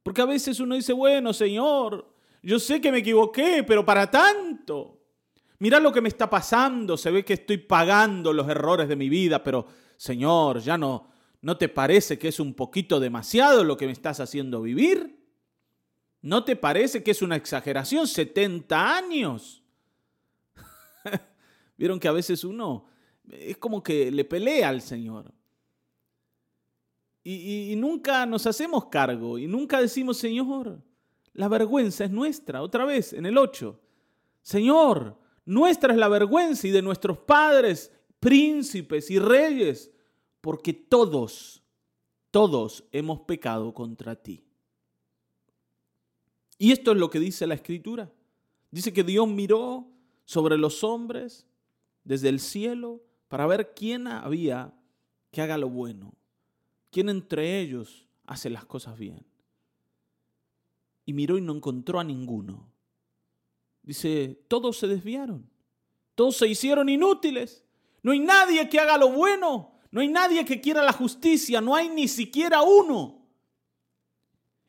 Porque 0.03 0.23
a 0.23 0.27
veces 0.27 0.59
uno 0.61 0.75
dice, 0.75 0.93
bueno, 0.93 1.33
Señor, 1.33 2.13
yo 2.43 2.59
sé 2.59 2.81
que 2.81 2.91
me 2.91 2.99
equivoqué, 2.99 3.65
pero 3.67 3.85
para 3.85 4.11
tanto. 4.11 4.99
Mira 5.59 5.79
lo 5.79 5.93
que 5.93 6.01
me 6.01 6.09
está 6.09 6.29
pasando, 6.29 6.97
se 6.97 7.11
ve 7.13 7.25
que 7.25 7.35
estoy 7.35 7.59
pagando 7.59 8.33
los 8.33 8.49
errores 8.49 8.89
de 8.89 8.97
mi 8.97 9.09
vida, 9.09 9.45
pero 9.45 9.65
Señor, 9.97 10.59
ya 10.59 10.77
no, 10.77 11.09
¿no 11.41 11.57
te 11.57 11.69
parece 11.69 12.19
que 12.19 12.29
es 12.29 12.41
un 12.41 12.55
poquito 12.55 12.99
demasiado 12.99 13.63
lo 13.63 13.77
que 13.77 13.87
me 13.87 13.93
estás 13.93 14.19
haciendo 14.19 14.61
vivir? 14.61 15.21
¿No 16.21 16.43
te 16.43 16.57
parece 16.57 17.05
que 17.05 17.13
es 17.13 17.23
una 17.23 17.37
exageración? 17.37 18.09
70 18.09 18.97
años. 18.97 19.63
Vieron 21.77 22.01
que 22.01 22.09
a 22.09 22.13
veces 22.13 22.43
uno 22.43 22.87
es 23.31 23.57
como 23.59 23.83
que 23.83 24.11
le 24.11 24.25
pelea 24.25 24.69
al 24.69 24.83
Señor. 24.83 25.33
Y, 27.25 27.75
nunca 27.77 28.27
nos 28.27 28.47
hacemos 28.47 28.87
cargo 28.87 29.39
y 29.39 29.47
nunca 29.47 29.81
decimos, 29.81 30.17
Señor, 30.19 30.83
la 31.35 31.49
vergüenza 31.49 32.05
es 32.05 32.11
nuestra. 32.11 32.63
Otra 32.63 32.85
vez, 32.85 33.13
en 33.13 33.27
el 33.27 33.39
8. 33.39 33.79
Señor, 34.43 35.17
nuestra 35.45 35.93
es 35.93 35.99
la 35.99 36.09
vergüenza 36.09 36.67
y 36.67 36.71
de 36.71 36.83
nuestros 36.83 37.19
padres, 37.19 37.93
príncipes 38.19 39.11
y 39.11 39.19
reyes, 39.19 39.93
porque 40.41 40.73
todos, 40.73 41.63
todos 42.31 42.85
hemos 42.91 43.21
pecado 43.21 43.73
contra 43.73 44.17
ti. 44.17 44.45
Y 46.59 46.73
esto 46.73 46.93
es 46.93 46.99
lo 46.99 47.09
que 47.09 47.21
dice 47.21 47.47
la 47.47 47.55
escritura. 47.55 48.11
Dice 48.71 48.93
que 48.93 49.05
Dios 49.05 49.29
miró 49.29 49.87
sobre 50.25 50.57
los 50.57 50.83
hombres 50.83 51.47
desde 52.05 52.29
el 52.29 52.41
cielo 52.41 53.01
para 53.29 53.47
ver 53.47 53.75
quién 53.75 54.07
había 54.07 54.75
que 55.31 55.41
haga 55.41 55.57
lo 55.57 55.69
bueno, 55.69 56.15
quién 56.93 57.09
entre 57.09 57.59
ellos 57.59 58.07
hace 58.27 58.51
las 58.51 58.65
cosas 58.65 58.97
bien. 58.97 59.27
Y 61.05 61.15
miró 61.15 61.37
y 61.37 61.41
no 61.41 61.53
encontró 61.53 61.99
a 61.99 62.05
ninguno. 62.05 62.71
Dice, 63.83 64.45
todos 64.47 64.79
se 64.79 64.87
desviaron, 64.87 65.51
todos 66.15 66.37
se 66.37 66.47
hicieron 66.47 66.89
inútiles. 66.89 67.65
No 68.03 68.13
hay 68.13 68.21
nadie 68.21 68.69
que 68.69 68.79
haga 68.79 68.97
lo 68.97 69.11
bueno, 69.11 69.73
no 69.91 70.01
hay 70.01 70.09
nadie 70.09 70.45
que 70.45 70.61
quiera 70.61 70.85
la 70.85 70.93
justicia, 70.93 71.61
no 71.61 71.75
hay 71.75 71.89
ni 71.89 72.07
siquiera 72.07 72.63
uno. 72.63 73.27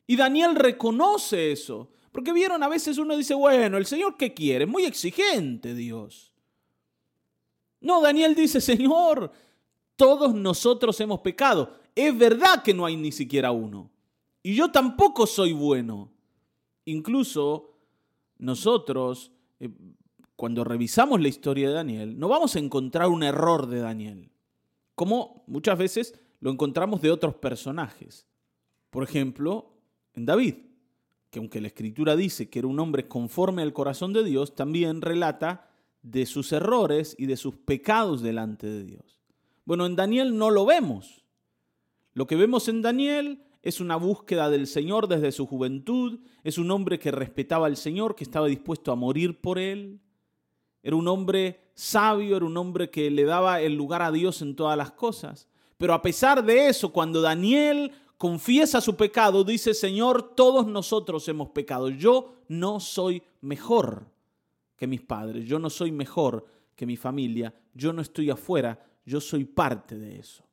Y 0.06 0.16
Daniel 0.16 0.56
reconoce 0.56 1.52
eso. 1.52 1.90
Porque 2.10 2.32
vieron, 2.32 2.62
a 2.62 2.68
veces 2.68 2.98
uno 2.98 3.16
dice, 3.16 3.34
bueno, 3.34 3.76
el 3.76 3.86
Señor 3.86 4.16
qué 4.16 4.32
quiere? 4.32 4.66
Muy 4.66 4.84
exigente 4.84 5.74
Dios. 5.74 6.32
No, 7.80 8.00
Daniel 8.00 8.34
dice, 8.34 8.60
Señor, 8.60 9.32
todos 9.96 10.32
nosotros 10.34 10.98
hemos 11.00 11.20
pecado. 11.20 11.76
Es 11.94 12.16
verdad 12.16 12.62
que 12.62 12.74
no 12.74 12.86
hay 12.86 12.96
ni 12.96 13.12
siquiera 13.12 13.52
uno. 13.52 13.90
Y 14.42 14.54
yo 14.54 14.70
tampoco 14.70 15.26
soy 15.26 15.52
bueno. 15.52 16.12
Incluso 16.84 17.78
nosotros, 18.38 19.32
eh, 19.60 19.70
cuando 20.36 20.64
revisamos 20.64 21.20
la 21.20 21.28
historia 21.28 21.68
de 21.68 21.74
Daniel, 21.74 22.18
no 22.18 22.28
vamos 22.28 22.56
a 22.56 22.58
encontrar 22.58 23.08
un 23.08 23.22
error 23.22 23.66
de 23.66 23.80
Daniel. 23.80 24.30
Como 24.94 25.44
muchas 25.46 25.78
veces 25.78 26.14
lo 26.40 26.50
encontramos 26.50 27.00
de 27.00 27.10
otros 27.10 27.34
personajes. 27.36 28.26
Por 28.90 29.02
ejemplo, 29.02 29.72
en 30.12 30.26
David, 30.26 30.56
que 31.30 31.38
aunque 31.38 31.60
la 31.60 31.68
escritura 31.68 32.14
dice 32.14 32.48
que 32.48 32.60
era 32.60 32.68
un 32.68 32.78
hombre 32.78 33.08
conforme 33.08 33.62
al 33.62 33.72
corazón 33.72 34.12
de 34.12 34.22
Dios, 34.22 34.54
también 34.54 35.00
relata 35.00 35.70
de 36.02 36.26
sus 36.26 36.52
errores 36.52 37.16
y 37.18 37.26
de 37.26 37.36
sus 37.36 37.56
pecados 37.56 38.20
delante 38.20 38.66
de 38.66 38.84
Dios. 38.84 39.20
Bueno, 39.64 39.86
en 39.86 39.96
Daniel 39.96 40.36
no 40.36 40.50
lo 40.50 40.66
vemos. 40.66 41.23
Lo 42.14 42.26
que 42.26 42.36
vemos 42.36 42.68
en 42.68 42.80
Daniel 42.80 43.42
es 43.62 43.80
una 43.80 43.96
búsqueda 43.96 44.48
del 44.48 44.66
Señor 44.66 45.08
desde 45.08 45.32
su 45.32 45.46
juventud, 45.46 46.20
es 46.44 46.58
un 46.58 46.70
hombre 46.70 46.98
que 46.98 47.10
respetaba 47.10 47.66
al 47.66 47.76
Señor, 47.76 48.14
que 48.14 48.24
estaba 48.24 48.46
dispuesto 48.46 48.92
a 48.92 48.96
morir 48.96 49.40
por 49.40 49.58
él. 49.58 50.00
era 50.82 50.96
un 50.96 51.08
hombre 51.08 51.60
sabio, 51.74 52.36
era 52.36 52.44
un 52.44 52.56
hombre 52.56 52.90
que 52.90 53.10
le 53.10 53.24
daba 53.24 53.60
el 53.60 53.74
lugar 53.74 54.02
a 54.02 54.12
Dios 54.12 54.42
en 54.42 54.54
todas 54.54 54.76
las 54.76 54.92
cosas. 54.92 55.48
Pero 55.78 55.94
a 55.94 56.02
pesar 56.02 56.44
de 56.44 56.68
eso, 56.68 56.92
cuando 56.92 57.20
Daniel 57.20 57.90
confiesa 58.16 58.80
su 58.80 58.94
pecado, 58.94 59.44
dice, 59.44 59.74
Señor, 59.74 60.34
todos 60.34 60.66
nosotros 60.66 61.26
hemos 61.28 61.48
pecado. 61.48 61.88
Yo 61.88 62.34
no 62.48 62.80
soy 62.80 63.22
mejor 63.40 64.06
que 64.76 64.86
mis 64.86 65.00
padres, 65.00 65.46
yo 65.46 65.58
no 65.58 65.70
soy 65.70 65.90
mejor 65.90 66.44
que 66.76 66.86
mi 66.86 66.96
familia, 66.96 67.54
yo 67.72 67.92
no 67.92 68.02
estoy 68.02 68.30
afuera, 68.30 68.86
yo 69.06 69.20
soy 69.20 69.44
parte 69.44 69.96
de 69.98 70.18
eso. 70.18 70.44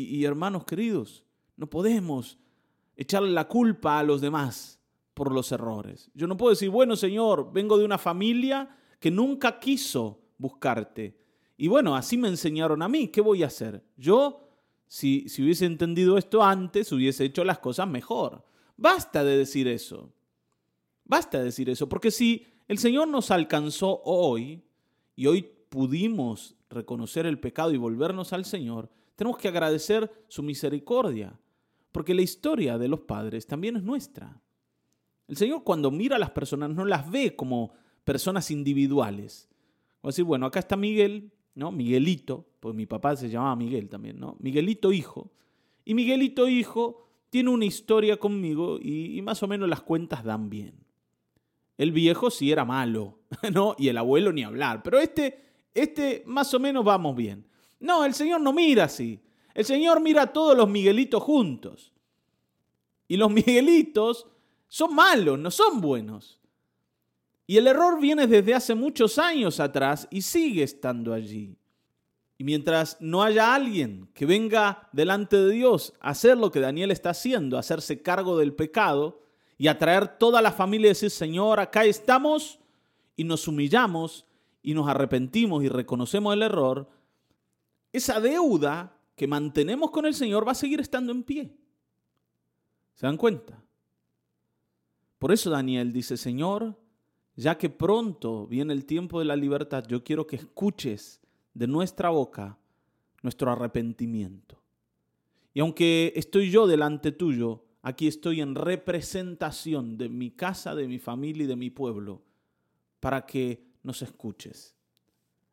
Y, 0.00 0.24
hermanos 0.24 0.64
queridos, 0.64 1.24
no 1.56 1.68
podemos 1.68 2.38
echarle 2.94 3.30
la 3.30 3.48
culpa 3.48 3.98
a 3.98 4.04
los 4.04 4.20
demás 4.20 4.80
por 5.12 5.32
los 5.32 5.50
errores. 5.50 6.08
Yo 6.14 6.28
no 6.28 6.36
puedo 6.36 6.50
decir, 6.50 6.70
bueno 6.70 6.94
Señor, 6.94 7.52
vengo 7.52 7.76
de 7.76 7.84
una 7.84 7.98
familia 7.98 8.76
que 9.00 9.10
nunca 9.10 9.58
quiso 9.58 10.20
buscarte. 10.38 11.18
Y 11.56 11.66
bueno, 11.66 11.96
así 11.96 12.16
me 12.16 12.28
enseñaron 12.28 12.80
a 12.82 12.88
mí, 12.88 13.08
¿qué 13.08 13.20
voy 13.20 13.42
a 13.42 13.48
hacer? 13.48 13.82
Yo, 13.96 14.48
si, 14.86 15.28
si 15.28 15.42
hubiese 15.42 15.66
entendido 15.66 16.16
esto 16.16 16.44
antes, 16.44 16.92
hubiese 16.92 17.24
hecho 17.24 17.42
las 17.42 17.58
cosas 17.58 17.88
mejor. 17.88 18.44
Basta 18.76 19.24
de 19.24 19.36
decir 19.36 19.66
eso. 19.66 20.12
Basta 21.04 21.38
de 21.38 21.46
decir 21.46 21.68
eso, 21.70 21.88
porque 21.88 22.12
si 22.12 22.46
el 22.68 22.78
Señor 22.78 23.08
nos 23.08 23.32
alcanzó 23.32 24.00
hoy 24.04 24.62
y 25.16 25.26
hoy 25.26 25.42
pudimos 25.68 26.54
reconocer 26.70 27.26
el 27.26 27.40
pecado 27.40 27.72
y 27.72 27.78
volvernos 27.78 28.32
al 28.32 28.44
Señor, 28.44 28.90
tenemos 29.18 29.36
que 29.36 29.48
agradecer 29.48 30.24
su 30.28 30.44
misericordia, 30.44 31.36
porque 31.90 32.14
la 32.14 32.22
historia 32.22 32.78
de 32.78 32.86
los 32.86 33.00
padres 33.00 33.48
también 33.48 33.74
es 33.74 33.82
nuestra. 33.82 34.40
El 35.26 35.36
Señor 35.36 35.64
cuando 35.64 35.90
mira 35.90 36.14
a 36.14 36.20
las 36.20 36.30
personas 36.30 36.70
no 36.70 36.84
las 36.84 37.10
ve 37.10 37.34
como 37.34 37.72
personas 38.04 38.52
individuales. 38.52 39.48
A 40.04 40.06
decir, 40.06 40.24
bueno, 40.24 40.46
acá 40.46 40.60
está 40.60 40.76
Miguel, 40.76 41.32
¿no? 41.56 41.72
Miguelito, 41.72 42.46
pues 42.60 42.76
mi 42.76 42.86
papá 42.86 43.16
se 43.16 43.28
llamaba 43.28 43.56
Miguel 43.56 43.88
también, 43.88 44.20
¿no? 44.20 44.36
Miguelito 44.38 44.92
hijo. 44.92 45.32
Y 45.84 45.94
Miguelito 45.94 46.48
hijo 46.48 47.08
tiene 47.28 47.50
una 47.50 47.64
historia 47.64 48.18
conmigo 48.18 48.78
y, 48.80 49.18
y 49.18 49.22
más 49.22 49.42
o 49.42 49.48
menos 49.48 49.68
las 49.68 49.82
cuentas 49.82 50.22
dan 50.22 50.48
bien. 50.48 50.86
El 51.76 51.90
viejo 51.90 52.30
sí 52.30 52.52
era 52.52 52.64
malo, 52.64 53.18
¿no? 53.52 53.74
Y 53.78 53.88
el 53.88 53.98
abuelo 53.98 54.32
ni 54.32 54.44
hablar, 54.44 54.84
pero 54.84 55.00
este, 55.00 55.42
este 55.74 56.22
más 56.24 56.54
o 56.54 56.60
menos 56.60 56.84
vamos 56.84 57.16
bien. 57.16 57.48
No, 57.80 58.04
el 58.04 58.14
Señor 58.14 58.40
no 58.40 58.52
mira 58.52 58.84
así. 58.84 59.20
El 59.54 59.64
Señor 59.64 60.00
mira 60.00 60.22
a 60.22 60.32
todos 60.32 60.56
los 60.56 60.68
Miguelitos 60.68 61.22
juntos. 61.22 61.92
Y 63.06 63.16
los 63.16 63.30
Miguelitos 63.32 64.26
son 64.68 64.94
malos, 64.94 65.38
no 65.38 65.50
son 65.50 65.80
buenos. 65.80 66.38
Y 67.46 67.56
el 67.56 67.66
error 67.66 67.98
viene 67.98 68.26
desde 68.26 68.54
hace 68.54 68.74
muchos 68.74 69.18
años 69.18 69.58
atrás 69.58 70.06
y 70.10 70.20
sigue 70.22 70.62
estando 70.62 71.14
allí. 71.14 71.56
Y 72.36 72.44
mientras 72.44 72.98
no 73.00 73.22
haya 73.22 73.54
alguien 73.54 74.08
que 74.14 74.26
venga 74.26 74.88
delante 74.92 75.36
de 75.36 75.50
Dios 75.50 75.94
a 75.98 76.10
hacer 76.10 76.36
lo 76.36 76.52
que 76.52 76.60
Daniel 76.60 76.90
está 76.90 77.10
haciendo, 77.10 77.56
a 77.56 77.60
hacerse 77.60 78.02
cargo 78.02 78.38
del 78.38 78.54
pecado 78.54 79.22
y 79.56 79.66
a 79.66 79.78
traer 79.78 80.18
toda 80.18 80.40
la 80.40 80.52
familia 80.52 80.86
y 80.86 80.90
decir, 80.90 81.10
Señor, 81.10 81.58
acá 81.58 81.84
estamos 81.84 82.60
y 83.16 83.24
nos 83.24 83.48
humillamos 83.48 84.24
y 84.62 84.74
nos 84.74 84.88
arrepentimos 84.88 85.64
y 85.64 85.68
reconocemos 85.68 86.34
el 86.34 86.42
error, 86.42 86.88
esa 87.92 88.20
deuda 88.20 88.96
que 89.16 89.26
mantenemos 89.26 89.90
con 89.90 90.06
el 90.06 90.14
Señor 90.14 90.46
va 90.46 90.52
a 90.52 90.56
seguir 90.56 90.80
estando 90.80 91.12
en 91.12 91.22
pie. 91.22 91.56
¿Se 92.94 93.06
dan 93.06 93.16
cuenta? 93.16 93.62
Por 95.18 95.32
eso 95.32 95.50
Daniel 95.50 95.92
dice, 95.92 96.16
Señor, 96.16 96.78
ya 97.34 97.58
que 97.58 97.70
pronto 97.70 98.46
viene 98.46 98.72
el 98.72 98.84
tiempo 98.84 99.18
de 99.18 99.24
la 99.24 99.36
libertad, 99.36 99.84
yo 99.86 100.04
quiero 100.04 100.26
que 100.26 100.36
escuches 100.36 101.20
de 101.54 101.66
nuestra 101.66 102.10
boca 102.10 102.58
nuestro 103.22 103.50
arrepentimiento. 103.50 104.62
Y 105.54 105.60
aunque 105.60 106.12
estoy 106.14 106.50
yo 106.50 106.66
delante 106.66 107.12
tuyo, 107.12 107.64
aquí 107.82 108.06
estoy 108.06 108.40
en 108.40 108.54
representación 108.54 109.98
de 109.98 110.08
mi 110.08 110.30
casa, 110.30 110.74
de 110.74 110.86
mi 110.86 110.98
familia 110.98 111.44
y 111.44 111.48
de 111.48 111.56
mi 111.56 111.70
pueblo, 111.70 112.22
para 113.00 113.26
que 113.26 113.64
nos 113.82 114.02
escuches. 114.02 114.76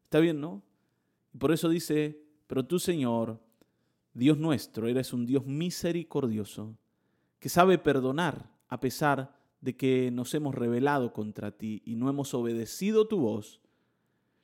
¿Está 0.04 0.20
bien, 0.20 0.40
no? 0.40 0.62
Por 1.38 1.52
eso 1.52 1.70
dice, 1.70 2.25
pero 2.48 2.66
tú, 2.66 2.80
Señor, 2.80 3.40
Dios 4.14 4.38
nuestro, 4.38 4.88
eres 4.88 5.14
un 5.14 5.26
Dios 5.26 5.46
misericordioso, 5.46 6.78
que 7.40 7.50
sabe 7.50 7.78
perdonar 7.78 8.50
a 8.70 8.80
pesar 8.80 9.36
de 9.62 9.76
que 9.76 10.12
nos 10.12 10.34
hemos 10.34 10.56
rebelado 10.56 11.12
contra 11.12 11.52
ti 11.52 11.82
y 11.86 11.96
no 11.96 12.10
hemos 12.10 12.34
obedecido 12.34 13.08
tu 13.08 13.20
voz. 13.20 13.62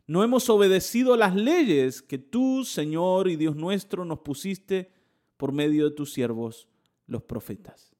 No 0.07 0.23
hemos 0.23 0.49
obedecido 0.49 1.15
las 1.15 1.35
leyes 1.35 2.01
que 2.01 2.17
tú, 2.17 2.65
Señor 2.65 3.29
y 3.29 3.37
Dios 3.37 3.55
nuestro, 3.55 4.03
nos 4.03 4.19
pusiste 4.19 4.91
por 5.37 5.51
medio 5.51 5.89
de 5.89 5.95
tus 5.95 6.11
siervos, 6.11 6.67
los 7.07 7.23
profetas. 7.23 7.95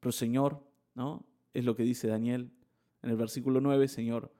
Pero 0.00 0.12
Señor, 0.12 0.62
¿no? 0.94 1.26
Es 1.54 1.64
lo 1.64 1.76
que 1.76 1.82
dice 1.82 2.08
Daniel 2.08 2.50
en 3.02 3.10
el 3.10 3.16
versículo 3.16 3.60
9, 3.60 3.88
Señor, 3.88 4.32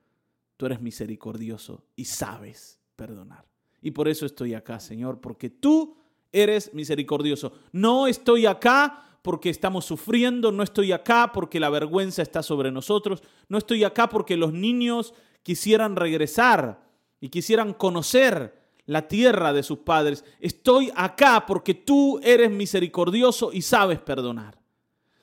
tú 0.57 0.66
eres 0.66 0.81
misericordioso 0.81 1.85
y 1.94 2.07
sabes 2.07 2.81
perdonar. 2.96 3.46
Y 3.83 3.93
por 3.93 4.09
eso 4.09 4.27
estoy 4.27 4.55
acá, 4.55 4.81
Señor, 4.81 5.21
porque 5.21 5.51
tú 5.51 5.97
eres 6.33 6.75
misericordioso. 6.75 7.53
No 7.73 8.07
estoy 8.07 8.47
acá 8.47 9.05
porque 9.23 9.51
estamos 9.51 9.85
sufriendo, 9.85 10.53
no 10.53 10.62
estoy 10.62 10.93
acá 10.93 11.33
porque 11.33 11.61
la 11.61 11.71
vergüenza 11.71 12.23
está 12.23 12.43
sobre 12.43 12.71
nosotros, 12.71 13.23
no 13.49 13.59
estoy 13.59 13.85
acá 13.85 14.09
porque 14.09 14.37
los 14.37 14.53
niños 14.53 15.14
quisieran 15.43 15.97
regresar 15.97 16.83
y 17.21 17.29
quisieran 17.29 17.75
conocer 17.75 18.59
la 18.87 19.07
tierra 19.07 19.53
de 19.53 19.62
sus 19.62 19.79
padres. 19.81 20.25
Estoy 20.41 20.91
acá 20.97 21.45
porque 21.47 21.75
tú 21.75 22.21
eres 22.23 22.51
misericordioso 22.51 23.51
y 23.53 23.62
sabes 23.62 23.99
perdonar. 23.99 24.59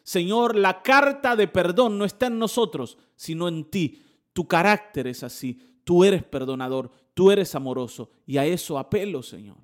Señor, 0.04 0.56
la 0.56 0.84
carta 0.84 1.36
de 1.36 1.48
perdón 1.48 1.98
no 1.98 2.06
está 2.06 2.28
en 2.28 2.38
nosotros, 2.38 3.00
sino 3.16 3.48
en 3.48 3.66
ti. 3.66 4.04
Tu 4.34 4.48
carácter 4.48 5.08
es 5.08 5.24
así. 5.24 5.60
Tú 5.84 6.04
eres 6.04 6.24
perdonador, 6.24 6.92
tú 7.16 7.32
eres 7.32 7.56
amoroso 7.56 8.12
y 8.28 8.38
a 8.38 8.46
eso 8.46 8.78
apelo, 8.78 9.24
Señor. 9.24 9.58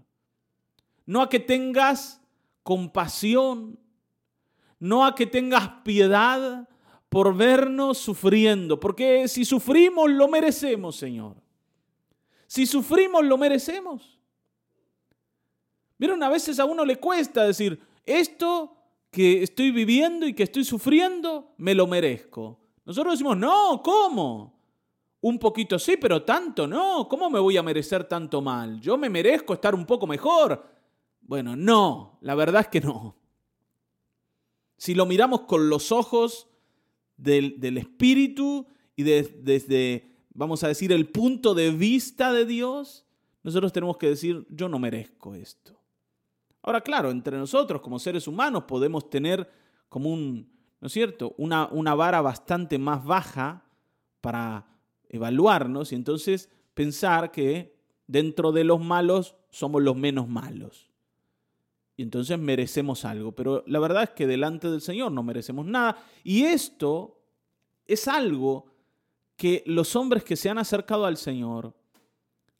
No 1.06 1.22
a 1.22 1.30
que 1.30 1.40
tengas 1.40 2.20
compasión, 2.64 3.78
no 4.80 5.06
a 5.06 5.14
que 5.14 5.28
tengas 5.28 5.68
piedad 5.84 6.68
por 7.10 7.36
vernos 7.36 7.98
sufriendo, 7.98 8.80
porque 8.80 9.28
si 9.28 9.46
sufrimos 9.46 10.10
lo 10.10 10.28
merecemos, 10.28 10.96
Señor. 10.96 11.36
Si 12.48 12.66
sufrimos 12.66 13.24
lo 13.26 13.38
merecemos. 13.38 14.18
Vieron, 15.98 16.24
a 16.24 16.30
veces 16.30 16.60
a 16.60 16.66
uno 16.66 16.86
le 16.86 16.96
cuesta 16.96 17.44
decir, 17.44 17.80
esto 18.06 18.76
que 19.12 19.44
estoy 19.44 19.72
viviendo 19.72 20.26
y 20.26 20.34
que 20.34 20.44
estoy 20.44 20.64
sufriendo, 20.64 21.54
me 21.58 21.76
lo 21.76 21.86
merezco. 21.86 22.60
Nosotros 22.86 23.14
decimos, 23.14 23.38
no, 23.38 23.82
¿cómo? 23.84 24.61
Un 25.22 25.38
poquito 25.38 25.78
sí, 25.78 25.98
pero 25.98 26.24
tanto 26.24 26.68
no. 26.68 27.08
¿Cómo 27.08 27.30
me 27.30 27.40
voy 27.40 27.56
a 27.56 27.64
merecer 27.64 28.06
tanto 28.06 28.42
mal? 28.42 28.82
Yo 28.82 28.98
me 28.98 29.10
merezco 29.10 29.54
estar 29.54 29.76
un 29.76 29.86
poco 29.86 30.08
mejor. 30.08 30.66
Bueno, 31.22 31.56
no, 31.56 32.18
la 32.22 32.36
verdad 32.36 32.62
es 32.62 32.68
que 32.68 32.82
no. 32.82 33.16
Si 34.78 34.96
lo 34.96 35.06
miramos 35.06 35.42
con 35.42 35.70
los 35.70 35.92
ojos 35.92 36.48
del, 37.16 37.78
espíritu 37.78 38.66
y 38.96 39.04
desde, 39.04 40.12
vamos 40.34 40.64
a 40.64 40.68
decir, 40.68 40.92
el 40.92 41.08
punto 41.08 41.54
de 41.54 41.70
vista 41.70 42.34
de 42.34 42.46
Dios, 42.46 43.06
nosotros 43.44 43.72
tenemos 43.72 43.98
que 43.98 44.08
decir, 44.08 44.48
yo 44.50 44.68
no 44.70 44.80
merezco 44.80 45.36
esto. 45.36 45.80
Ahora, 46.64 46.82
claro, 46.82 47.12
entre 47.12 47.38
nosotros 47.38 47.82
como 47.82 48.00
seres 48.00 48.28
humanos 48.28 48.64
podemos 48.64 49.08
tener 49.08 49.50
como 49.88 50.12
un, 50.12 50.52
¿no 50.80 50.88
es 50.88 50.94
cierto?, 50.94 51.36
una, 51.38 51.68
una 51.68 51.94
vara 51.94 52.22
bastante 52.22 52.80
más 52.80 53.04
baja 53.04 53.64
para 54.20 54.66
evaluarnos 55.12 55.92
y 55.92 55.96
entonces 55.96 56.50
pensar 56.74 57.32
que 57.32 57.76
dentro 58.08 58.52
de 58.52 58.64
los 58.64 58.80
malos 58.80 59.36
somos 59.50 59.84
los 59.84 59.96
menos 59.96 60.28
malos. 60.28 60.90
Y 61.98 62.04
entonces 62.04 62.40
merecemos 62.40 63.06
algo. 63.06 63.34
Pero 63.34 63.64
la 63.68 63.80
verdad 63.80 64.04
es 64.04 64.10
que 64.12 64.26
delante 64.26 64.70
del 64.70 64.82
Señor 64.82 65.12
no 65.12 65.22
merecemos 65.22 65.66
nada. 65.66 66.04
Y 66.24 66.44
esto 66.44 67.20
es 67.86 68.08
algo 68.08 68.66
que 69.36 69.64
los 69.66 69.96
hombres 69.96 70.24
que 70.24 70.38
se 70.38 70.50
han 70.50 70.58
acercado 70.58 71.06
al 71.06 71.18
Señor 71.18 71.76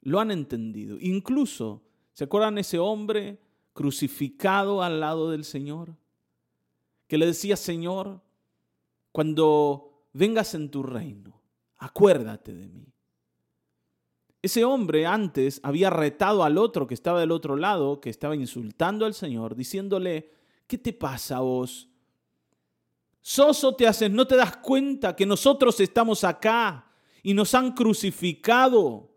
lo 0.02 0.20
han 0.20 0.30
entendido. 0.30 0.98
Incluso, 1.00 1.82
¿se 2.12 2.26
acuerdan 2.26 2.58
ese 2.58 2.80
hombre 2.80 3.40
crucificado 3.74 4.84
al 4.84 5.00
lado 5.00 5.32
del 5.32 5.46
Señor? 5.46 5.96
Que 7.08 7.18
le 7.18 7.26
decía, 7.26 7.56
Señor, 7.56 8.22
cuando 9.12 10.06
vengas 10.14 10.54
en 10.54 10.70
tu 10.70 10.84
reino, 10.84 11.41
acuérdate 11.82 12.54
de 12.54 12.68
mí. 12.68 12.86
Ese 14.42 14.64
hombre 14.64 15.06
antes 15.06 15.60
había 15.64 15.90
retado 15.90 16.44
al 16.44 16.58
otro 16.58 16.88
que 16.88 16.94
estaba 16.94 17.20
del 17.20 17.32
otro 17.32 17.56
lado, 17.56 18.00
que 18.00 18.10
estaba 18.10 18.36
insultando 18.36 19.06
al 19.06 19.14
Señor, 19.14 19.56
diciéndole, 19.56 20.32
¿qué 20.68 20.78
te 20.78 20.94
pasa 20.94 21.38
a 21.38 21.42
vos? 21.42 21.90
Soso 23.20 23.76
te 23.76 23.88
haces, 23.88 24.10
no 24.10 24.26
te 24.26 24.36
das 24.36 24.58
cuenta 24.58 25.16
que 25.16 25.26
nosotros 25.26 25.80
estamos 25.80 26.24
acá 26.24 26.92
y 27.22 27.34
nos 27.34 27.54
han 27.54 27.74
crucificado 27.74 29.12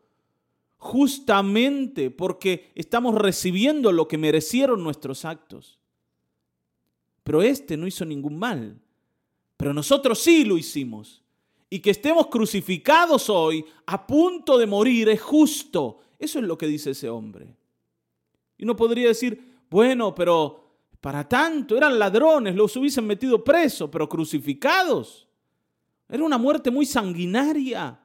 justamente 0.77 2.11
porque 2.11 2.72
estamos 2.74 3.14
recibiendo 3.14 3.92
lo 3.92 4.09
que 4.09 4.18
merecieron 4.18 4.83
nuestros 4.83 5.24
actos. 5.24 5.79
Pero 7.22 7.42
este 7.42 7.79
no 7.79 7.87
hizo 7.87 8.05
ningún 8.05 8.38
mal, 8.38 8.81
pero 9.57 9.72
nosotros 9.72 10.18
sí 10.18 10.44
lo 10.44 10.59
hicimos. 10.59 11.23
Y 11.70 11.81
que 11.81 11.90
estemos 11.90 12.29
crucificados 12.29 13.29
hoy 13.29 13.64
a 13.87 14.07
punto 14.07 14.59
de 14.59 14.66
morir 14.66 15.09
es 15.09 15.20
justo. 15.20 15.98
Eso 16.18 16.38
es 16.38 16.44
lo 16.44 16.57
que 16.57 16.66
dice 16.66 16.90
ese 16.90 17.09
hombre. 17.09 17.55
Y 18.57 18.64
uno 18.64 18.77
podría 18.77 19.09
decir, 19.09 19.57
bueno, 19.70 20.14
pero 20.14 20.64
para 21.00 21.29
tanto, 21.29 21.77
eran 21.77 21.98
ladrones, 21.98 22.55
los 22.55 22.74
hubiesen 22.77 23.07
metido 23.07 23.44
presos, 23.44 23.90
pero 23.90 24.09
crucificados. 24.09 25.29
Era 26.09 26.24
una 26.24 26.38
muerte 26.38 26.70
muy 26.70 26.87
sanguinaria. 26.87 28.00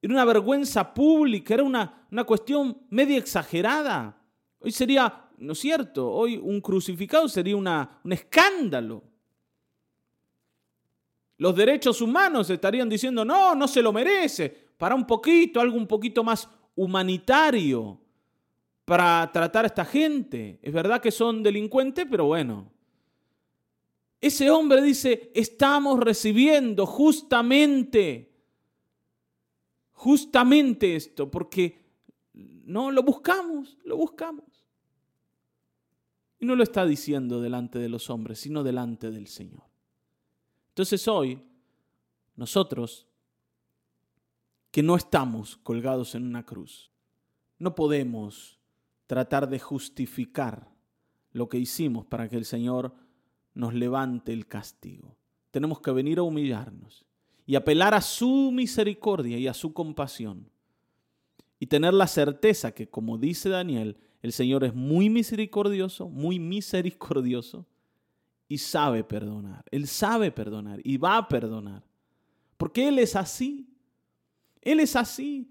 Era 0.00 0.12
una 0.12 0.24
vergüenza 0.24 0.92
pública, 0.94 1.54
era 1.54 1.62
una, 1.62 2.06
una 2.10 2.24
cuestión 2.24 2.78
media 2.90 3.18
exagerada. 3.18 4.20
Hoy 4.60 4.72
sería, 4.72 5.28
¿no 5.38 5.52
es 5.52 5.58
cierto? 5.58 6.10
Hoy 6.10 6.36
un 6.36 6.60
crucificado 6.60 7.28
sería 7.28 7.56
una, 7.56 8.00
un 8.02 8.12
escándalo. 8.12 9.02
Los 11.38 11.54
derechos 11.54 12.00
humanos 12.02 12.50
estarían 12.50 12.88
diciendo, 12.88 13.24
no, 13.24 13.54
no 13.54 13.68
se 13.68 13.80
lo 13.80 13.92
merece. 13.92 14.48
Para 14.76 14.94
un 14.94 15.06
poquito, 15.06 15.60
algo 15.60 15.76
un 15.76 15.86
poquito 15.86 16.22
más 16.22 16.48
humanitario 16.74 18.00
para 18.84 19.30
tratar 19.32 19.64
a 19.64 19.68
esta 19.68 19.84
gente. 19.84 20.58
Es 20.62 20.72
verdad 20.72 21.00
que 21.00 21.10
son 21.10 21.42
delincuentes, 21.42 22.06
pero 22.10 22.26
bueno. 22.26 22.72
Ese 24.20 24.50
hombre 24.50 24.82
dice, 24.82 25.30
estamos 25.34 26.00
recibiendo 26.00 26.86
justamente, 26.86 28.32
justamente 29.92 30.96
esto, 30.96 31.30
porque 31.30 31.86
no 32.32 32.90
lo 32.90 33.04
buscamos, 33.04 33.78
lo 33.84 33.96
buscamos. 33.96 34.44
Y 36.40 36.46
no 36.46 36.56
lo 36.56 36.64
está 36.64 36.84
diciendo 36.84 37.40
delante 37.40 37.78
de 37.78 37.88
los 37.88 38.10
hombres, 38.10 38.40
sino 38.40 38.64
delante 38.64 39.10
del 39.10 39.28
Señor. 39.28 39.67
Entonces 40.78 41.08
hoy, 41.08 41.40
nosotros, 42.36 43.08
que 44.70 44.80
no 44.80 44.94
estamos 44.94 45.56
colgados 45.56 46.14
en 46.14 46.22
una 46.22 46.46
cruz, 46.46 46.92
no 47.58 47.74
podemos 47.74 48.60
tratar 49.08 49.48
de 49.48 49.58
justificar 49.58 50.72
lo 51.32 51.48
que 51.48 51.58
hicimos 51.58 52.06
para 52.06 52.28
que 52.28 52.36
el 52.36 52.44
Señor 52.44 52.94
nos 53.54 53.74
levante 53.74 54.32
el 54.32 54.46
castigo. 54.46 55.16
Tenemos 55.50 55.80
que 55.80 55.90
venir 55.90 56.20
a 56.20 56.22
humillarnos 56.22 57.04
y 57.44 57.56
apelar 57.56 57.92
a 57.94 58.00
su 58.00 58.52
misericordia 58.52 59.36
y 59.36 59.48
a 59.48 59.54
su 59.54 59.72
compasión. 59.72 60.48
Y 61.58 61.66
tener 61.66 61.92
la 61.92 62.06
certeza 62.06 62.70
que, 62.70 62.88
como 62.88 63.18
dice 63.18 63.48
Daniel, 63.48 63.96
el 64.22 64.30
Señor 64.30 64.62
es 64.62 64.76
muy 64.76 65.10
misericordioso, 65.10 66.08
muy 66.08 66.38
misericordioso 66.38 67.66
y 68.48 68.58
sabe 68.58 69.04
perdonar. 69.04 69.64
Él 69.70 69.86
sabe 69.86 70.32
perdonar 70.32 70.80
y 70.82 70.96
va 70.96 71.18
a 71.18 71.28
perdonar. 71.28 71.82
Porque 72.56 72.88
Él 72.88 72.98
es 72.98 73.14
así. 73.14 73.68
Él 74.62 74.80
es 74.80 74.96
así. 74.96 75.48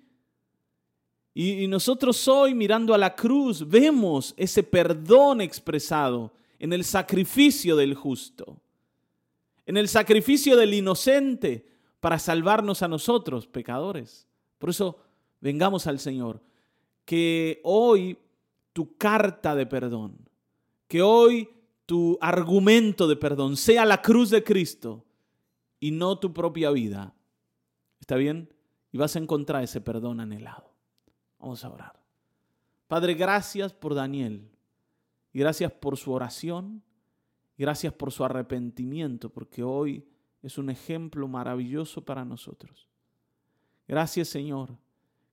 Y, 1.33 1.67
nosotros 1.67 2.27
hoy 2.27 2.55
mirando 2.55 2.95
a 2.95 2.97
la 2.97 3.15
cruz 3.15 3.67
vemos 3.67 4.33
ese 4.37 4.63
perdón 4.63 5.39
expresado 5.39 6.33
en 6.57 6.73
el 6.73 6.83
sacrificio 6.83 7.75
del 7.75 7.93
justo, 7.93 8.59
en 9.67 9.77
el 9.77 9.87
sacrificio 9.87 10.57
del 10.57 10.73
inocente 10.73 11.67
para 11.99 12.17
salvarnos 12.17 12.81
a 12.81 12.87
nosotros, 12.87 13.45
pecadores. 13.45 14.27
Por 14.57 14.71
eso 14.71 14.97
vengamos 15.39 15.85
al 15.85 15.99
Señor. 15.99 16.41
Que 17.05 17.61
hoy 17.63 18.17
tu 18.73 18.97
carta 18.97 19.53
de 19.53 19.67
perdón, 19.67 20.17
que 20.87 21.03
hoy 21.03 21.47
tu 21.87 22.19
argumento 22.21 23.07
de 23.07 23.15
perdón 23.15 23.55
sea 23.55 23.85
la 23.85 24.01
cruz 24.01 24.29
de 24.29 24.43
Cristo 24.43 25.05
y 25.79 25.91
no 25.91 26.19
tu 26.19 26.33
propia 26.33 26.69
vida. 26.69 27.15
¿Está 28.01 28.17
bien? 28.17 28.53
Y 28.91 28.97
vas 28.97 29.15
a 29.15 29.19
encontrar 29.19 29.63
ese 29.63 29.79
perdón 29.79 30.19
anhelado. 30.19 30.69
Vamos 31.39 31.63
a 31.63 31.69
orar. 31.69 32.03
Padre, 32.87 33.13
gracias 33.13 33.73
por 33.73 33.95
Daniel. 33.95 34.51
Y 35.31 35.39
gracias 35.39 35.71
por 35.71 35.97
su 35.97 36.11
oración. 36.11 36.83
Gracias 37.57 37.93
por 37.93 38.11
su 38.11 38.23
arrepentimiento, 38.25 39.29
porque 39.29 39.63
hoy 39.63 40.05
es 40.43 40.57
un 40.57 40.69
ejemplo 40.69 41.27
maravilloso 41.27 42.03
para 42.03 42.25
nosotros. 42.25 42.87
Gracias, 43.87 44.27
Señor, 44.27 44.77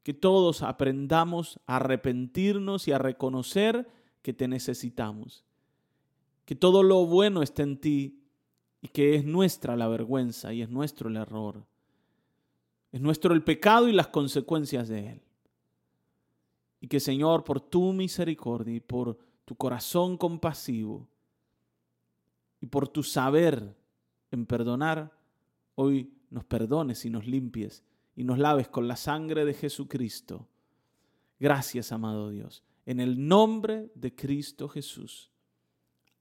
que 0.05 0.15
todos 0.15 0.63
aprendamos 0.63 1.59
a 1.67 1.77
arrepentirnos 1.77 2.87
y 2.87 2.93
a 2.93 2.99
reconocer 2.99 3.89
que 4.23 4.33
te 4.33 4.47
necesitamos 4.47 5.45
que 6.45 6.55
todo 6.55 6.83
lo 6.83 7.07
bueno 7.07 7.43
está 7.43 7.63
en 7.63 7.79
ti 7.79 8.21
y 8.81 8.89
que 8.89 9.15
es 9.15 9.25
nuestra 9.25 9.77
la 9.77 9.89
vergüenza 9.89 10.53
y 10.53 10.63
es 10.63 10.69
nuestro 10.69 11.09
el 11.09 11.17
error. 11.17 11.65
Es 12.93 13.01
nuestro 13.01 13.35
el 13.35 13.43
pecado 13.43 13.89
y 13.89 13.93
las 13.93 14.09
consecuencias 14.09 14.89
de 14.89 15.09
él. 15.09 15.23
Y 16.81 16.89
que 16.89 17.01
Señor, 17.01 17.45
por 17.45 17.61
tu 17.61 17.93
misericordia 17.93 18.75
y 18.75 18.81
por 18.81 19.19
tu 19.45 19.57
corazón 19.57 20.17
compasivo 20.17 21.09
y 22.61 22.67
por 22.67 22.89
tu 22.89 23.03
saber 23.03 23.75
en 24.31 24.47
perdonar, 24.47 25.13
hoy 25.77 26.13
nos 26.31 26.45
perdones 26.45 27.05
y 27.05 27.11
nos 27.11 27.27
limpies 27.27 27.83
y 28.17 28.25
nos 28.25 28.39
laves 28.39 28.69
con 28.69 28.87
la 28.87 28.97
sangre 28.97 29.45
de 29.45 29.55
Jesucristo. 29.55 30.47
Gracias, 31.41 31.91
amado 31.91 32.31
Dios. 32.31 32.63
En 32.87 33.01
el 33.01 33.27
nombre 33.27 33.91
de 33.95 34.15
Cristo 34.15 34.69
Jesús. 34.69 35.31